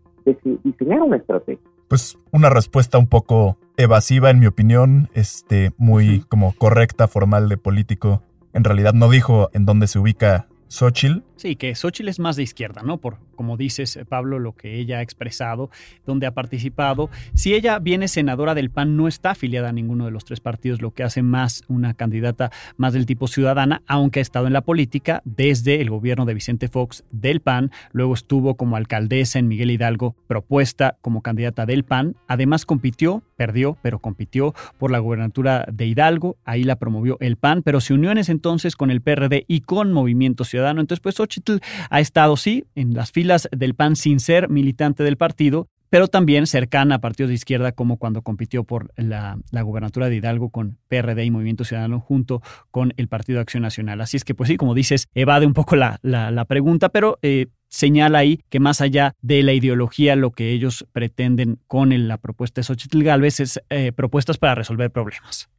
diseñar 0.63 1.01
una 1.01 1.17
estrategia. 1.17 1.63
Pues 1.87 2.17
una 2.31 2.49
respuesta 2.49 2.97
un 2.97 3.07
poco 3.07 3.57
evasiva 3.77 4.31
en 4.31 4.39
mi 4.39 4.47
opinión, 4.47 5.09
este 5.13 5.71
muy 5.77 6.21
como 6.21 6.53
correcta, 6.57 7.07
formal 7.07 7.47
de 7.47 7.57
político. 7.57 8.21
En 8.53 8.63
realidad 8.63 8.93
no 8.93 9.09
dijo 9.09 9.49
en 9.53 9.65
dónde 9.65 9.87
se 9.87 9.99
ubica 9.99 10.47
Xochitl. 10.67 11.21
Sí, 11.37 11.57
que 11.57 11.75
Xochitl 11.75 12.07
es 12.07 12.19
más 12.19 12.37
de 12.37 12.43
izquierda, 12.43 12.81
¿no? 12.81 12.97
Por, 12.97 13.17
como 13.35 13.57
dices, 13.57 13.97
eh, 13.97 14.05
Pablo, 14.05 14.39
lo 14.39 14.53
que 14.55 14.79
ella 14.79 14.99
ha 14.99 15.01
expresado, 15.01 15.69
donde 16.05 16.27
ha 16.27 16.31
participado. 16.31 17.09
Si 17.33 17.53
ella 17.53 17.77
viene 17.79 18.07
senadora 18.07 18.55
del 18.55 18.69
PAN, 18.69 18.95
no 18.95 19.07
está 19.07 19.31
afiliada 19.31 19.69
a 19.69 19.73
ninguno 19.73 20.05
de 20.05 20.11
los 20.11 20.23
tres 20.23 20.39
partidos, 20.39 20.81
lo 20.81 20.91
que 20.91 21.03
hace 21.03 21.21
más 21.21 21.63
una 21.67 21.93
candidata 21.93 22.51
más 22.77 22.93
del 22.93 23.05
tipo 23.05 23.27
ciudadana, 23.27 23.81
aunque 23.85 24.19
ha 24.19 24.21
estado 24.21 24.47
en 24.47 24.53
la 24.53 24.61
política 24.61 25.21
desde 25.25 25.81
el 25.81 25.89
gobierno 25.89 26.25
de 26.25 26.33
Vicente 26.33 26.69
Fox 26.69 27.03
del 27.11 27.41
PAN, 27.41 27.71
luego 27.91 28.13
estuvo 28.13 28.55
como 28.55 28.77
alcaldesa 28.77 29.37
en 29.37 29.49
Miguel 29.49 29.71
Hidalgo, 29.71 30.15
propuesta 30.27 30.97
como 31.01 31.21
candidata 31.21 31.65
del 31.65 31.83
PAN. 31.83 32.15
Además 32.27 32.65
compitió, 32.65 33.23
perdió, 33.35 33.77
pero 33.81 33.99
compitió 33.99 34.53
por 34.77 34.91
la 34.91 34.99
gubernatura 34.99 35.65
de 35.71 35.85
Hidalgo, 35.85 36.37
ahí 36.45 36.63
la 36.63 36.77
promovió 36.77 37.17
el 37.19 37.35
PAN, 37.35 37.61
pero 37.61 37.81
se 37.81 37.93
unió 37.93 38.11
en 38.11 38.19
ese 38.19 38.31
entonces 38.31 38.77
con 38.77 38.89
el 38.89 39.01
PRD 39.01 39.43
y 39.47 39.61
con 39.61 39.91
Movimiento 39.91 40.45
Ciudadano. 40.45 40.79
Entonces, 40.79 41.01
pues 41.01 41.19
Xochitl 41.25 41.57
ha 41.89 41.99
estado, 41.99 42.37
sí, 42.37 42.65
en 42.75 42.93
las 42.93 43.11
filas 43.11 43.49
del 43.51 43.75
PAN 43.75 43.95
sin 43.95 44.19
ser 44.19 44.49
militante 44.49 45.03
del 45.03 45.17
partido, 45.17 45.67
pero 45.89 46.07
también 46.07 46.47
cercana 46.47 46.95
a 46.95 46.99
partidos 46.99 47.29
de 47.29 47.35
izquierda, 47.35 47.71
como 47.71 47.97
cuando 47.97 48.21
compitió 48.21 48.63
por 48.63 48.91
la, 48.97 49.37
la, 49.51 49.61
gubernatura 49.61 50.09
de 50.09 50.15
Hidalgo 50.15 50.49
con 50.49 50.77
PRD 50.87 51.23
y 51.23 51.31
Movimiento 51.31 51.63
Ciudadano 51.63 51.99
junto 51.99 52.41
con 52.71 52.93
el 52.97 53.07
Partido 53.07 53.39
Acción 53.39 53.63
Nacional. 53.63 54.01
Así 54.01 54.17
es 54.17 54.23
que, 54.23 54.35
pues 54.35 54.49
sí, 54.49 54.57
como 54.57 54.73
dices, 54.73 55.07
evade 55.13 55.45
un 55.45 55.53
poco 55.53 55.75
la, 55.75 55.99
la, 56.01 56.45
pregunta, 56.45 56.89
pero 56.89 57.17
eh, 57.21 57.47
señala 57.69 58.19
ahí 58.19 58.43
que 58.49 58.59
más 58.59 58.81
allá 58.81 59.15
de 59.21 59.43
la 59.43 59.53
ideología, 59.53 60.15
lo 60.15 60.31
que 60.31 60.51
ellos 60.51 60.85
pretenden 60.91 61.59
con 61.67 62.07
la 62.07 62.17
propuesta 62.17 62.59
de 62.59 62.63
Xochitl 62.63 63.03
Galvez 63.03 63.39
es 63.39 63.61
eh, 63.69 63.91
propuestas 63.91 64.37
para 64.37 64.55
resolver 64.55 64.91
problemas. 64.91 65.49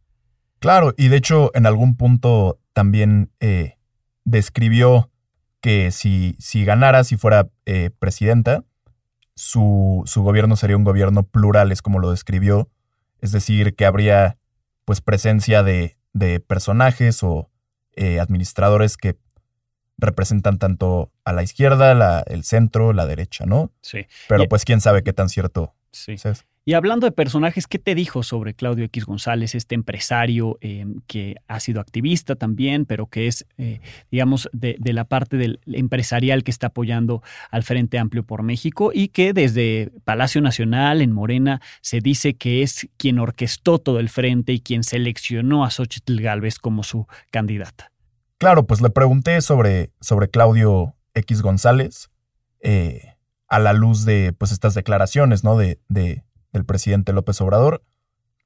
Claro, 0.59 0.95
y 0.97 1.09
de 1.09 1.17
hecho, 1.17 1.51
en 1.55 1.67
algún 1.67 1.97
punto 1.97 2.59
también 2.73 3.31
eh, 3.41 3.77
describió 4.25 5.11
que 5.67 5.91
si, 5.91 6.37
si 6.39 6.65
ganara, 6.65 7.03
si 7.03 7.17
fuera 7.17 7.49
eh, 7.65 7.91
presidenta, 7.99 8.63
su, 9.35 10.05
su, 10.07 10.23
gobierno 10.23 10.55
sería 10.55 10.77
un 10.77 10.85
gobierno 10.85 11.25
plural, 11.25 11.73
es 11.73 11.83
como 11.83 11.99
lo 11.99 12.13
describió. 12.13 12.71
Es 13.21 13.33
decir, 13.33 13.75
que 13.75 13.85
habría 13.85 14.39
pues 14.85 15.01
presencia 15.01 15.65
de, 15.65 15.97
de 16.13 16.39
personajes 16.39 17.25
o 17.25 17.51
eh, 17.97 18.21
administradores 18.21 18.97
que 18.97 19.17
representan 19.99 20.61
tanto 20.61 21.11
a 21.25 21.33
la 21.33 21.43
izquierda, 21.43 21.95
la, 21.95 22.23
el 22.29 22.45
centro, 22.45 22.93
la 22.93 23.05
derecha, 23.05 23.45
¿no? 23.45 23.73
Sí. 23.81 24.07
Pero 24.29 24.47
pues 24.49 24.65
quién 24.65 24.81
sabe 24.81 25.03
qué 25.03 25.13
tan 25.13 25.29
cierto 25.29 25.75
sí. 25.91 26.13
es. 26.13 26.47
Y 26.69 26.75
hablando 26.75 27.07
de 27.07 27.13
personajes, 27.13 27.69
¿qué 27.69 27.79
te 27.79 27.95
dijo 27.95 28.25
sobre 28.25 28.53
Claudio 28.53 28.87
X 28.87 29.05
González, 29.05 29.55
este 29.55 29.77
empresario 29.77 30.59
em, 30.61 30.97
que 31.07 31.37
ha 31.47 31.61
sido 31.61 31.81
activista 31.81 32.35
también, 32.35 32.87
pero 32.87 33.07
que 33.07 33.29
es, 33.29 33.47
eh, 33.57 33.79
digamos, 34.11 34.51
de, 34.53 34.77
la 34.81 35.05
parte 35.05 35.37
del 35.37 35.61
empresarial 35.67 36.43
que 36.43 36.51
está 36.51 36.67
apoyando 36.67 37.23
al 37.53 37.63
Frente 37.63 38.01
Amplio 38.01 38.25
por 38.25 38.43
México 38.43 38.91
y 38.93 39.11
que 39.11 39.33
desde 39.33 39.93
Palacio 40.03 40.41
Nacional 40.41 41.03
en 41.03 41.13
Morena 41.13 41.61
se 41.83 42.01
dice 42.01 42.35
que 42.35 42.63
es 42.63 42.89
quien 42.97 43.21
orquestó 43.21 43.79
todo 43.79 44.01
el 44.01 44.09
frente 44.09 44.53
y 44.53 44.59
quien 44.59 44.83
seleccionó 44.83 45.65
a 45.65 45.71
Xochitl 45.71 46.21
Gálvez 46.21 46.59
como 46.59 46.83
su 46.83 47.07
candidata? 47.31 47.93
Claro, 48.39 48.67
pues 48.67 48.81
le 48.81 48.91
pregunté 48.91 49.41
sobre, 49.41 49.93
sobre 50.01 50.31
Claudio 50.31 50.97
X 51.15 51.43
González 51.43 52.11
eh, 52.61 53.15
a 53.47 53.61
la 53.61 53.73
luz 53.73 54.05
de 54.05 54.33
pues 54.37 54.51
estas 54.51 54.75
declaraciones, 54.75 55.45
¿no? 55.45 55.57
De 55.57 56.26
del 56.57 56.65
presidente 56.65 57.13
López 57.13 57.41
Obrador, 57.43 57.83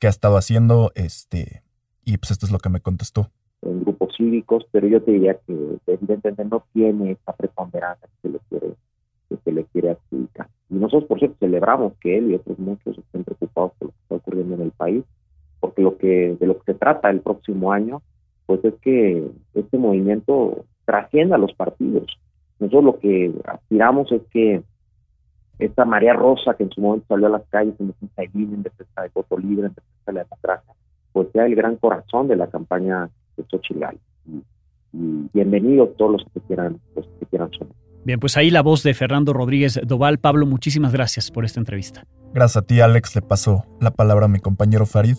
que 0.00 0.08
ha 0.08 0.10
estado 0.10 0.36
haciendo, 0.36 0.90
este, 0.96 1.62
y 2.04 2.18
pues 2.18 2.32
esto 2.32 2.44
es 2.44 2.52
lo 2.52 2.58
que 2.58 2.68
me 2.68 2.80
contestó. 2.80 3.30
En 3.62 3.82
grupos 3.82 4.16
cívicos, 4.16 4.66
pero 4.72 4.88
yo 4.88 5.00
te 5.00 5.12
diría 5.12 5.34
que 5.46 5.78
evidentemente 5.86 6.44
no 6.44 6.64
tiene 6.72 7.12
esa 7.12 7.32
preponderancia 7.34 8.08
que 8.08 8.28
se 8.28 8.32
le 8.32 8.38
quiere, 8.48 8.74
que 9.28 9.36
se 9.44 9.52
le 9.52 9.64
quiere 9.66 9.90
adjudicar. 9.90 10.48
Y 10.70 10.74
nosotros, 10.74 11.04
por 11.04 11.18
cierto, 11.20 11.36
celebramos 11.38 11.92
que 12.00 12.18
él 12.18 12.32
y 12.32 12.34
otros 12.34 12.58
muchos 12.58 12.98
estén 12.98 13.22
preocupados 13.22 13.72
por 13.78 13.88
lo 13.88 13.92
que 13.92 14.02
está 14.02 14.14
ocurriendo 14.16 14.54
en 14.56 14.62
el 14.62 14.70
país, 14.72 15.04
porque 15.60 15.82
lo 15.82 15.96
que, 15.96 16.36
de 16.40 16.46
lo 16.46 16.58
que 16.58 16.72
se 16.72 16.78
trata 16.78 17.10
el 17.10 17.20
próximo 17.20 17.72
año, 17.72 18.02
pues 18.46 18.64
es 18.64 18.74
que 18.82 19.30
este 19.54 19.78
movimiento 19.78 20.64
trascienda 20.84 21.36
a 21.36 21.38
los 21.38 21.52
partidos. 21.52 22.06
Nosotros 22.58 22.84
lo 22.84 22.98
que 22.98 23.32
aspiramos 23.44 24.10
es 24.10 24.22
que 24.32 24.62
esta 25.60 25.84
María 25.84 26.14
Rosa 26.14 26.54
que 26.54 26.64
en 26.64 26.70
su 26.70 26.80
momento 26.80 27.06
salió 27.08 27.26
a 27.26 27.30
las 27.30 27.42
calles 27.50 27.74
en 27.78 27.88
defensa 27.88 28.22
de 28.22 28.30
en 28.34 28.62
defensa 28.62 29.02
de 29.02 29.10
voto 29.14 29.38
libre, 29.38 29.66
en 29.66 29.74
defensa 29.74 30.04
de 30.06 30.12
la 30.12 30.24
democracia, 30.24 30.74
pues 31.12 31.28
sea 31.32 31.46
el 31.46 31.54
gran 31.54 31.76
corazón 31.76 32.28
de 32.28 32.36
la 32.36 32.48
campaña 32.48 33.08
de 33.36 33.44
Xochitl 33.44 33.84
y, 34.26 34.42
y 34.92 35.28
bienvenidos 35.32 35.96
todos 35.96 36.12
los 36.12 36.24
que 36.32 36.40
quieran, 36.40 36.80
los 36.96 37.06
que 37.18 37.26
quieran 37.26 37.50
sumar. 37.52 37.74
Bien, 38.04 38.18
pues 38.18 38.36
ahí 38.36 38.50
la 38.50 38.62
voz 38.62 38.82
de 38.82 38.94
Fernando 38.94 39.32
Rodríguez 39.32 39.78
Doval. 39.84 40.18
Pablo, 40.18 40.46
muchísimas 40.46 40.92
gracias 40.92 41.30
por 41.30 41.44
esta 41.44 41.60
entrevista. 41.60 42.04
Gracias 42.32 42.62
a 42.62 42.66
ti, 42.66 42.80
Alex. 42.80 43.14
Le 43.14 43.22
paso 43.22 43.66
la 43.80 43.90
palabra 43.90 44.24
a 44.24 44.28
mi 44.28 44.38
compañero 44.38 44.86
Farid. 44.86 45.18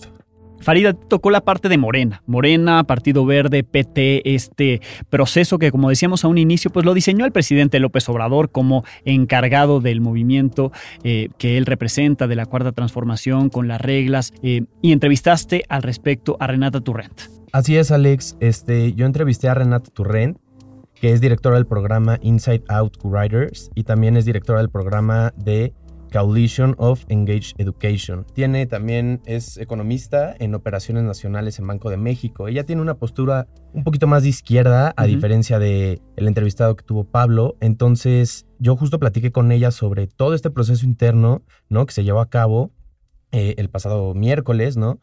Farida 0.62 0.94
tocó 0.94 1.32
la 1.32 1.41
parte 1.41 1.70
de 1.70 1.77
Morena. 1.77 2.22
Morena, 2.25 2.84
Partido 2.84 3.25
Verde, 3.25 3.63
PT, 3.63 4.34
este 4.36 4.82
proceso 5.10 5.58
que, 5.58 5.72
como 5.72 5.89
decíamos 5.89 6.24
a 6.24 6.27
un 6.27 6.38
inicio, 6.38 6.72
pues 6.72 6.86
lo 6.86 6.94
diseñó 6.94 7.25
el 7.25 7.32
presidente 7.32 7.80
López 7.80 8.08
Obrador 8.10 8.51
como 8.51 8.84
encargado 9.06 9.82
del 9.82 10.01
movimiento 10.01 10.72
eh, 11.03 11.30
que 11.38 11.58
él 11.58 11.65
representa, 11.65 12.27
de 12.27 12.36
la 12.36 12.46
cuarta 12.46 12.72
transformación, 12.72 13.50
con 13.50 13.68
las 13.68 13.82
reglas. 13.82 14.34
Eh, 14.44 14.63
y 14.82 14.91
entrevistaste 14.91 15.63
al 15.70 15.84
respecto 15.84 16.38
a 16.39 16.48
Renata 16.48 16.82
Turrent. 16.82 17.22
Así 17.51 17.75
es, 17.75 17.91
Alex. 17.91 18.38
Este, 18.39 18.94
yo 18.94 19.06
entrevisté 19.06 19.50
a 19.50 19.53
Renata 19.53 19.89
Turrent, 19.91 20.38
que 21.01 21.12
es 21.12 21.20
directora 21.20 21.56
del 21.56 21.65
programa 21.65 22.20
Inside 22.22 22.63
Out 22.70 22.98
Writers 23.03 23.72
y 23.75 23.84
también 23.84 24.15
es 24.18 24.25
directora 24.25 24.60
del 24.60 24.70
programa 24.70 25.34
de 25.36 25.74
Coalition 26.12 26.75
of 26.77 27.06
Engaged 27.08 27.53
Education. 27.58 28.25
Tiene 28.34 28.65
también, 28.65 29.22
es 29.25 29.58
economista 29.58 30.36
en 30.39 30.53
operaciones 30.56 31.03
nacionales 31.03 31.58
en 31.60 31.68
Banco 31.68 31.89
de 31.89 31.98
México. 31.98 32.48
Ella 32.48 32.65
tiene 32.65 32.82
una 32.82 32.96
postura 32.96 33.48
un 33.74 33.84
poquito 33.84 34.08
más 34.08 34.24
de 34.24 34.30
izquierda, 34.30 34.94
a 34.98 35.06
diferencia 35.06 35.58
de 35.58 36.01
el 36.18 36.27
entrevistado 36.27 36.75
que 36.75 36.84
tuvo 36.84 37.06
Pablo. 37.06 37.56
Entonces, 37.62 38.46
yo 38.60 38.75
justo 38.75 39.00
platiqué 39.00 39.32
con 39.32 39.51
ella 39.51 39.72
sobre 39.72 40.08
todo 40.08 40.34
este 40.34 40.51
proceso 40.51 40.86
interno, 40.86 41.44
¿no? 41.70 41.86
Que 41.86 41.94
se 41.94 42.03
llevó 42.03 42.20
a 42.20 42.30
cabo 42.30 42.72
eh, 43.32 43.56
el 43.58 43.70
pasado 43.70 44.13
miércoles, 44.13 44.75
¿no? 44.75 45.00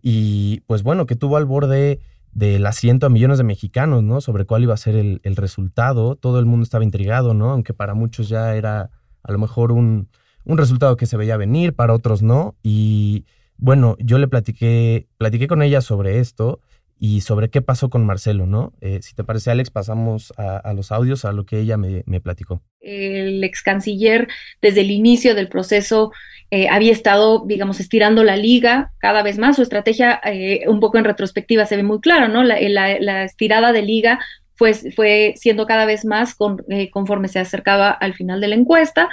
Y 0.00 0.60
pues 0.66 0.82
bueno, 0.82 1.06
que 1.06 1.16
tuvo 1.16 1.36
al 1.36 1.44
borde 1.44 2.00
del 2.32 2.64
asiento 2.64 3.06
a 3.06 3.10
millones 3.10 3.38
de 3.38 3.44
mexicanos, 3.44 4.02
¿no? 4.02 4.20
Sobre 4.20 4.44
cuál 4.44 4.62
iba 4.62 4.74
a 4.74 4.78
ser 4.78 4.94
el, 4.94 5.20
el 5.24 5.36
resultado. 5.36 6.14
Todo 6.16 6.38
el 6.38 6.46
mundo 6.46 6.62
estaba 6.62 6.84
intrigado, 6.84 7.34
¿no? 7.34 7.50
Aunque 7.50 7.74
para 7.74 7.94
muchos 7.94 8.28
ya 8.28 8.54
era 8.54 8.90
a 9.22 9.32
lo 9.32 9.38
mejor 9.38 9.72
un 9.72 10.08
un 10.44 10.58
resultado 10.58 10.96
que 10.96 11.06
se 11.06 11.16
veía 11.16 11.36
venir, 11.36 11.74
para 11.74 11.94
otros 11.94 12.22
no. 12.22 12.56
Y 12.62 13.24
bueno, 13.56 13.96
yo 13.98 14.18
le 14.18 14.28
platiqué, 14.28 15.06
platiqué 15.18 15.46
con 15.46 15.62
ella 15.62 15.80
sobre 15.80 16.18
esto 16.18 16.60
y 17.04 17.22
sobre 17.22 17.50
qué 17.50 17.62
pasó 17.62 17.90
con 17.90 18.06
Marcelo, 18.06 18.46
¿no? 18.46 18.72
Eh, 18.80 19.00
si 19.02 19.12
te 19.16 19.24
parece, 19.24 19.50
Alex, 19.50 19.70
pasamos 19.70 20.32
a, 20.36 20.72
los 20.72 20.92
audios, 20.92 21.24
a 21.24 21.32
lo 21.32 21.44
que 21.44 21.58
ella 21.58 21.76
me, 21.76 22.20
platicó. 22.20 22.62
El 22.80 23.42
ex 23.42 23.60
canciller, 23.60 24.28
desde 24.60 24.82
el 24.82 24.92
inicio 24.92 25.34
del 25.34 25.48
proceso, 25.48 26.12
eh, 26.52 26.68
había 26.68 26.92
estado, 26.92 27.44
digamos, 27.44 27.80
estirando 27.80 28.22
la 28.22 28.36
liga 28.36 28.92
cada 28.98 29.24
vez 29.24 29.36
más. 29.36 29.56
Su 29.56 29.62
estrategia, 29.62 30.20
eh, 30.24 30.62
un 30.68 30.78
poco 30.78 30.96
en 30.96 31.04
retrospectiva, 31.04 31.66
se 31.66 31.74
ve 31.74 31.82
muy 31.82 31.98
claro, 31.98 32.28
¿no? 32.28 32.44
La, 32.44 32.60
la, 32.60 33.24
estirada 33.24 33.72
de 33.72 33.82
liga 33.82 34.20
fue, 34.54 35.34
siendo 35.34 35.66
cada 35.66 35.86
vez 35.86 36.04
más 36.04 36.36
con, 36.36 36.64
conforme 36.92 37.26
se 37.26 37.40
acercaba 37.40 37.90
al 37.90 38.14
final 38.14 38.40
de 38.40 38.46
la 38.46 38.54
encuesta. 38.54 39.08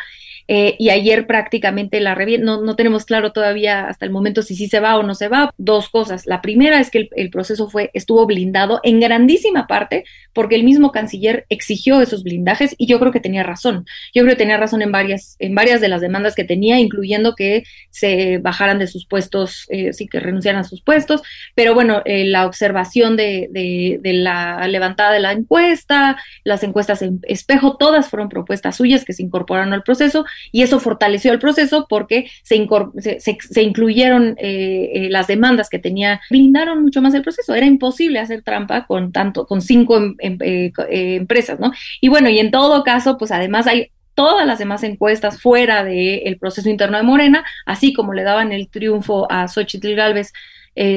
Eh, 0.52 0.76
y 0.80 0.90
ayer 0.90 1.28
prácticamente 1.28 2.00
la 2.00 2.16
revienta, 2.16 2.44
no, 2.44 2.60
no, 2.64 2.76
tenemos 2.76 3.06
claro 3.06 3.32
todavía 3.32 3.88
hasta 3.88 4.08
el 4.08 4.12
momento 4.12 4.42
si 4.42 4.56
sí 4.56 4.68
se 4.68 4.80
va 4.80 4.98
o 4.98 5.04
no 5.04 5.14
se 5.14 5.28
va. 5.28 5.54
Dos 5.60 5.90
cosas. 5.90 6.26
La 6.26 6.42
primera 6.42 6.80
es 6.80 6.90
que 6.90 7.08
el, 7.16 7.30
proceso 7.30 7.70
fue, 7.70 7.92
estuvo 7.94 8.26
blindado 8.26 8.80
en 8.82 9.00
grandísima 9.00 9.68
parte 9.68 10.06
porque 10.34 10.56
el 10.56 10.64
mismo 10.64 10.92
canciller 10.92 11.46
exigió 11.50 12.02
esos 12.02 12.24
blindajes 12.24 12.74
y 12.80 12.88
yo 12.88 13.00
creo 13.00 13.12
que 13.12 13.20
tenía 13.20 13.44
razón. 13.44 13.86
Yo 14.12 14.24
creo 14.24 14.34
que 14.34 14.40
tenía 14.40 14.58
razón 14.58 14.82
en 14.82 14.92
varias, 14.92 15.36
en 15.38 15.54
varias 15.54 15.82
de 15.82 15.88
las 15.88 16.02
demandas 16.02 16.34
que 16.34 16.46
tenía, 16.46 16.80
incluyendo 16.80 17.36
que 17.36 17.64
se 17.92 18.40
bajaran 18.40 18.80
de 18.80 18.88
sus 18.88 19.06
puestos, 19.06 19.68
eh, 19.70 19.94
sí, 19.94 20.08
que 20.08 20.20
renunciaran 20.20 20.62
a 20.62 20.64
sus 20.64 20.82
puestos, 20.82 21.22
pero 21.54 21.76
bueno, 21.76 22.02
eh, 22.06 22.26
la 22.26 22.48
observación 22.48 23.18
de, 23.18 23.50
de, 23.52 24.00
de 24.02 24.14
la 24.14 24.68
levantada 24.68 25.12
de 25.12 25.20
la 25.20 25.32
encuesta, 25.32 26.18
las 26.44 26.64
encuestas 26.64 27.04
en 27.04 27.20
espejo, 27.28 27.78
todas 27.78 28.10
fueron 28.10 28.30
propuestas 28.30 28.78
suyas 28.78 29.06
que 29.06 29.14
se 29.14 29.22
incorporaron 29.22 29.74
al 29.74 29.84
proceso 29.84 30.26
y 30.52 30.62
eso 30.62 30.80
fortaleció 30.80 31.32
el 31.32 31.40
proceso 31.40 31.86
porque 31.90 32.30
se, 32.44 32.68
se, 33.20 33.62
incluyeron 33.62 34.36
eh, 34.38 34.92
eh, 34.94 35.08
las 35.10 35.28
demandas 35.28 35.70
que 35.70 35.80
tenía, 35.80 36.22
blindaron 36.30 36.82
mucho 36.82 37.02
más 37.02 37.14
el 37.14 37.22
proceso. 37.22 37.54
Era 37.56 37.66
imposible 37.66 38.20
hacer 38.20 38.42
trampa 38.42 38.86
con 38.86 39.12
tanto, 39.12 39.46
con 39.46 39.62
cinco 39.62 39.98
em, 39.98 40.16
em, 40.20 40.38
eh, 40.42 40.72
empresas, 41.16 41.60
¿no? 41.60 41.72
Y 42.02 42.10
bueno, 42.10 42.30
y 42.30 42.40
en 42.40 42.52
todo 42.52 42.84
caso, 42.84 43.18
pues 43.18 43.32
además 43.32 43.68
hay 43.68 43.92
todas 44.14 44.46
las 44.46 44.60
demás 44.60 44.84
encuestas 44.84 45.42
fuera 45.42 45.84
del 45.84 46.38
proceso 46.40 46.70
interno 46.70 46.98
de 46.98 47.04
Morena, 47.04 47.46
así 47.66 47.94
como 47.94 48.14
le 48.14 48.24
daban 48.24 48.52
el 48.52 48.68
triunfo 48.68 49.32
a 49.32 49.48
Xochitl 49.48 49.96
Galvez 49.96 50.34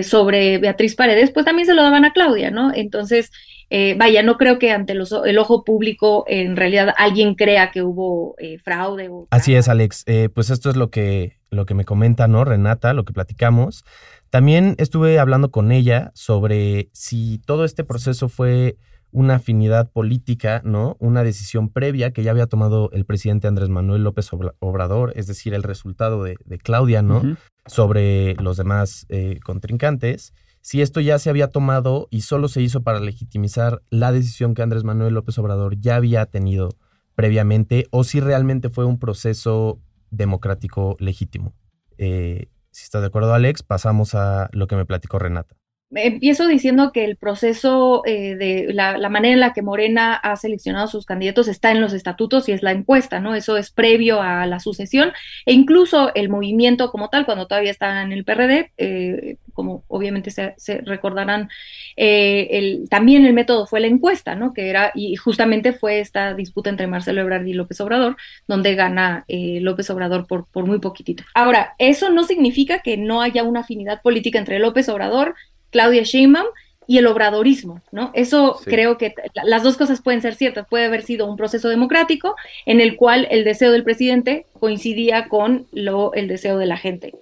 sobre 0.03 0.59
Beatriz 0.59 0.95
Paredes, 0.95 1.31
pues 1.33 1.45
también 1.45 1.67
se 1.67 1.75
lo 1.75 1.83
daban 1.83 2.05
a 2.05 2.12
Claudia, 2.12 2.51
¿no? 2.51 2.73
Entonces, 2.73 3.31
eh, 3.75 3.95
vaya, 3.97 4.23
no 4.23 4.37
creo 4.37 4.59
que 4.59 4.71
ante 4.71 4.93
el 4.93 5.39
ojo 5.39 5.65
público 5.65 6.25
en 6.27 6.57
realidad 6.57 6.93
alguien 6.99 7.35
crea 7.35 7.71
que 7.71 7.83
hubo 7.83 8.35
eh, 8.37 8.59
fraude. 8.59 9.09
Así 9.31 9.55
es, 9.55 9.67
Alex. 9.67 10.05
Eh, 10.05 10.29
pues 10.29 10.51
esto 10.51 10.69
es 10.69 10.77
lo 10.77 10.91
que, 10.91 11.39
lo 11.49 11.65
que 11.65 11.73
me 11.73 11.87
comenta, 11.87 12.29
¿no? 12.29 12.45
Renata, 12.45 12.93
lo 12.93 13.07
que 13.07 13.15
platicamos. 13.15 13.83
También 14.29 14.75
estuve 14.77 15.19
hablando 15.19 15.51
con 15.51 15.73
ella 15.73 16.11
sobre 16.12 16.91
si 16.93 17.39
todo 17.47 17.65
este 17.65 17.83
proceso 17.83 18.29
fue 18.29 18.77
una 19.12 19.37
afinidad 19.37 19.90
política, 19.92 20.62
¿no? 20.64 20.97
Una 20.99 21.23
decisión 21.23 21.69
previa 21.69 22.12
que 22.12 22.23
ya 22.23 22.33
había 22.33 22.47
tomado 22.47 22.90
el 22.92 23.04
presidente 23.04 23.47
Andrés 23.47 23.69
Manuel 23.69 24.02
López 24.02 24.31
Obrador, 24.59 25.12
es 25.14 25.26
decir, 25.26 25.54
el 25.54 25.62
resultado 25.62 26.25
de, 26.25 26.37
Claudia, 26.62 27.02
¿no? 27.02 27.23
Sobre 27.66 28.35
los 28.37 28.57
demás 28.57 29.07
contrincantes 29.45 30.33
si 30.62 30.81
esto 30.81 31.00
ya 31.00 31.19
se 31.19 31.28
había 31.28 31.49
tomado 31.49 32.07
y 32.11 32.23
solo 32.23 32.49
se 32.49 32.62
hizo 32.62 32.83
para 32.83 33.00
legitimizar 33.00 33.83
la 33.90 34.12
decisión 34.12 34.54
que 34.54 34.62
Andrés 34.62 34.85
Manuel 34.85 35.14
López 35.14 35.37
Obrador 35.38 35.76
ya 35.78 35.97
había 35.97 36.25
tenido 36.26 36.71
previamente 37.16 37.88
o 37.90 38.04
si 38.04 38.21
realmente 38.21 38.71
fue 38.71 38.85
un 38.85 38.99
proceso 38.99 39.81
democrático 40.11 40.97
legítimo. 41.00 41.52
Eh, 41.99 42.47
si 42.71 42.85
estás 42.85 43.02
de 43.02 43.09
acuerdo, 43.09 43.35
Alex, 43.35 43.64
pasamos 43.64 44.14
a 44.14 44.49
lo 44.52 44.69
que 44.69 44.76
me 44.76 44.87
platicó 44.87 45.19
Renata. 45.19 45.57
Empiezo 45.95 46.47
diciendo 46.47 46.91
que 46.93 47.05
el 47.05 47.17
proceso 47.17 48.03
eh, 48.07 48.35
de 48.37 48.73
la, 48.73 48.97
manera 49.11 49.35
en 49.35 49.41
la 49.41 49.53
que 49.53 49.61
Morena 49.61 50.15
ha 50.15 50.37
seleccionado 50.37 50.87
sus 50.89 51.05
candidatos 51.05 51.49
está 51.49 51.71
en 51.71 51.81
los 51.81 51.93
estatutos 51.93 52.49
y 52.49 52.53
es 52.53 52.63
la 52.63 52.73
encuesta, 52.73 53.21
¿no? 53.21 53.35
Eso 53.35 53.59
es 53.59 53.71
previo 53.71 54.23
a 54.23 54.47
la 54.47 54.59
sucesión 54.59 55.13
e 55.45 55.53
incluso 55.53 56.15
el 56.15 56.31
movimiento 56.31 56.91
como 56.91 57.11
tal, 57.11 57.27
cuando 57.27 57.47
todavía 57.47 57.71
está 57.71 58.03
en 58.03 58.13
el 58.13 58.25
PRD, 58.25 58.73
eh, 58.79 59.37
como 59.53 59.85
obviamente 59.89 60.31
se, 60.31 60.81
recordarán, 60.81 61.51
eh, 61.97 62.81
también 62.89 63.27
el 63.27 63.35
método 63.35 63.67
fue 63.67 63.81
la 63.81 63.87
encuesta, 63.87 64.35
¿no? 64.35 64.55
Que 64.55 64.71
era, 64.71 64.93
y 64.95 65.17
justamente 65.17 65.75
fue 65.75 66.01
esta 66.01 66.33
disputa 66.33 66.71
entre 66.71 66.87
Marcelo 66.87 67.21
Ebrard 67.21 67.47
y 67.47 67.53
López 67.53 67.81
Obrador, 67.83 68.17
donde 68.49 68.75
gana 68.75 69.27
López 69.29 69.91
Obrador 69.91 70.27
por, 70.27 70.47
por 70.47 70.67
muy 70.67 70.79
poquitito. 70.79 71.25
Ahora, 71.35 71.75
eso 71.79 72.11
no 72.11 72.25
significa 72.25 72.81
que 72.81 72.97
no 72.97 73.21
haya 73.21 73.43
una 73.43 73.61
afinidad 73.61 74.01
política 74.01 74.39
entre 74.39 74.59
López 74.59 74.89
Obrador 74.89 75.35
Claudia 75.73 76.05
Sheinbaum 76.05 76.47
y 76.87 76.99
el 76.99 77.07
obradorismo, 77.07 77.81
¿no? 77.91 78.11
Eso 78.14 78.61
creo 78.64 78.99
que 78.99 79.14
las 79.45 79.62
dos 79.62 79.76
cosas 79.76 80.03
pueden 80.03 80.20
ser 80.20 80.35
ciertas. 80.35 80.66
Puede 80.68 80.85
haber 80.85 81.03
sido 81.03 81.27
un 81.27 81.37
proceso 81.37 81.68
democrático 81.68 82.37
en 82.66 82.81
el 82.81 82.97
cual 82.97 83.27
el 83.31 83.44
deseo 83.44 83.73
del 83.73 83.83
presidente 83.83 84.47
coincidía 84.61 85.29
con 85.29 85.66
lo, 85.73 86.12
el 86.14 86.29
deseo 86.29 86.59
de 86.59 86.66
la 86.66 86.77
gente. 86.77 87.14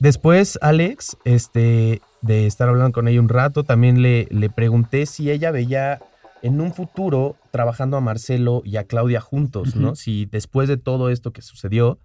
Después, 0.00 0.58
Alex, 0.62 1.16
este, 1.24 2.00
de 2.20 2.46
estar 2.46 2.68
hablando 2.68 2.92
con 2.92 3.08
ella 3.08 3.20
un 3.20 3.28
rato, 3.28 3.64
también 3.64 4.02
le, 4.02 4.26
le 4.30 4.50
pregunté 4.50 5.06
si 5.06 5.30
ella 5.30 5.50
veía 5.50 6.00
en 6.42 6.60
un 6.60 6.72
futuro 6.72 7.36
trabajando 7.50 7.96
a 7.96 8.00
Marcelo 8.00 8.62
y 8.64 8.76
a 8.76 8.84
Claudia 8.84 9.20
juntos, 9.20 9.76
¿no? 9.76 9.94
Si 9.94 10.26
después 10.26 10.68
de 10.68 10.78
todo 10.78 11.10
esto 11.10 11.32
que 11.32 11.42
sucedió, 11.42 11.98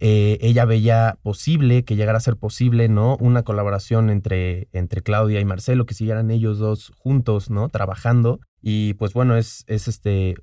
eh, 0.00 0.38
ella 0.40 0.64
veía 0.64 1.18
posible, 1.22 1.84
que 1.84 1.94
llegara 1.94 2.18
a 2.18 2.22
ser 2.22 2.36
posible, 2.36 2.88
¿no? 2.88 3.18
Una 3.20 3.42
colaboración 3.42 4.08
entre, 4.08 4.68
entre 4.72 5.02
Claudia 5.02 5.40
y 5.40 5.44
Marcelo, 5.44 5.84
que 5.84 5.94
siguieran 5.94 6.30
ellos 6.30 6.58
dos 6.58 6.92
juntos, 6.96 7.50
¿no? 7.50 7.68
Trabajando. 7.68 8.40
Y 8.62 8.94
pues 8.94 9.12
bueno, 9.12 9.36
es, 9.36 9.64
es 9.66 9.88
este. 9.88 10.34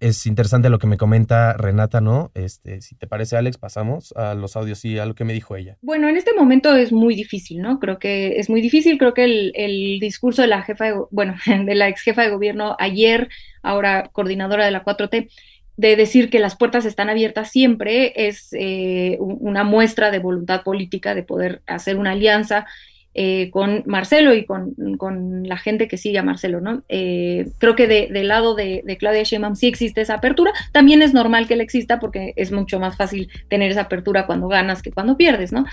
Es 0.00 0.26
interesante 0.26 0.68
lo 0.68 0.80
que 0.80 0.88
me 0.88 0.98
comenta 0.98 1.54
Renata, 1.54 2.00
¿no? 2.00 2.30
Este, 2.34 2.82
si 2.82 2.96
te 2.96 3.06
parece, 3.06 3.36
Alex, 3.36 3.56
pasamos 3.56 4.12
a 4.16 4.34
los 4.34 4.56
audios 4.56 4.84
y 4.84 4.98
a 4.98 5.06
lo 5.06 5.14
que 5.14 5.24
me 5.24 5.32
dijo 5.32 5.56
ella. 5.56 5.78
Bueno, 5.80 6.08
en 6.08 6.16
este 6.16 6.34
momento 6.34 6.74
es 6.74 6.92
muy 6.92 7.14
difícil, 7.14 7.62
¿no? 7.62 7.78
Creo 7.78 7.98
que 7.98 8.38
es 8.38 8.50
muy 8.50 8.60
difícil. 8.60 8.98
Creo 8.98 9.14
que 9.14 9.24
el, 9.24 9.52
el 9.54 10.00
discurso 10.00 10.42
de 10.42 10.48
la 10.48 10.62
jefa, 10.62 10.86
bueno, 11.10 11.36
de 11.46 11.74
la 11.74 11.88
ex 11.88 12.02
jefa 12.02 12.22
de 12.22 12.30
gobierno 12.30 12.76
ayer, 12.80 13.28
ahora 13.62 14.10
coordinadora 14.12 14.64
de 14.66 14.72
la 14.72 14.84
4T, 14.84 15.30
de 15.76 15.96
decir 15.96 16.30
que 16.30 16.38
las 16.38 16.56
puertas 16.56 16.84
están 16.84 17.10
abiertas 17.10 17.50
siempre 17.50 18.28
es 18.28 18.48
eh, 18.52 19.16
una 19.20 19.64
muestra 19.64 20.10
de 20.10 20.20
voluntad 20.20 20.62
política 20.62 21.14
de 21.14 21.22
poder 21.24 21.62
hacer 21.66 21.96
una 21.96 22.12
alianza 22.12 22.66
eh, 23.16 23.50
con 23.52 23.84
Marcelo 23.86 24.34
y 24.34 24.44
con, 24.44 24.74
la 25.44 25.56
gente 25.56 25.86
que 25.86 25.96
sigue 25.96 26.18
a 26.18 26.24
Marcelo, 26.24 26.60
¿no? 26.60 26.82
Eh, 26.88 27.46
creo 27.58 27.76
que 27.76 27.86
del 27.86 28.26
lado 28.26 28.56
de, 28.56 28.82
Claudia 28.98 29.22
Sheinbaum 29.22 29.54
sí 29.54 29.68
existe 29.68 30.00
esa 30.00 30.14
apertura. 30.14 30.52
También 30.72 31.00
es 31.00 31.14
normal 31.14 31.46
que 31.46 31.54
le 31.54 31.62
exista 31.62 32.00
porque 32.00 32.32
es 32.34 32.50
mucho 32.50 32.80
más 32.80 32.96
fácil 32.96 33.28
tener 33.48 33.70
esa 33.70 33.82
apertura 33.82 34.26
cuando 34.26 34.48
ganas 34.48 34.82
que 34.82 34.90
cuando 34.90 35.16
pierdes, 35.16 35.52
¿no? 35.52 35.64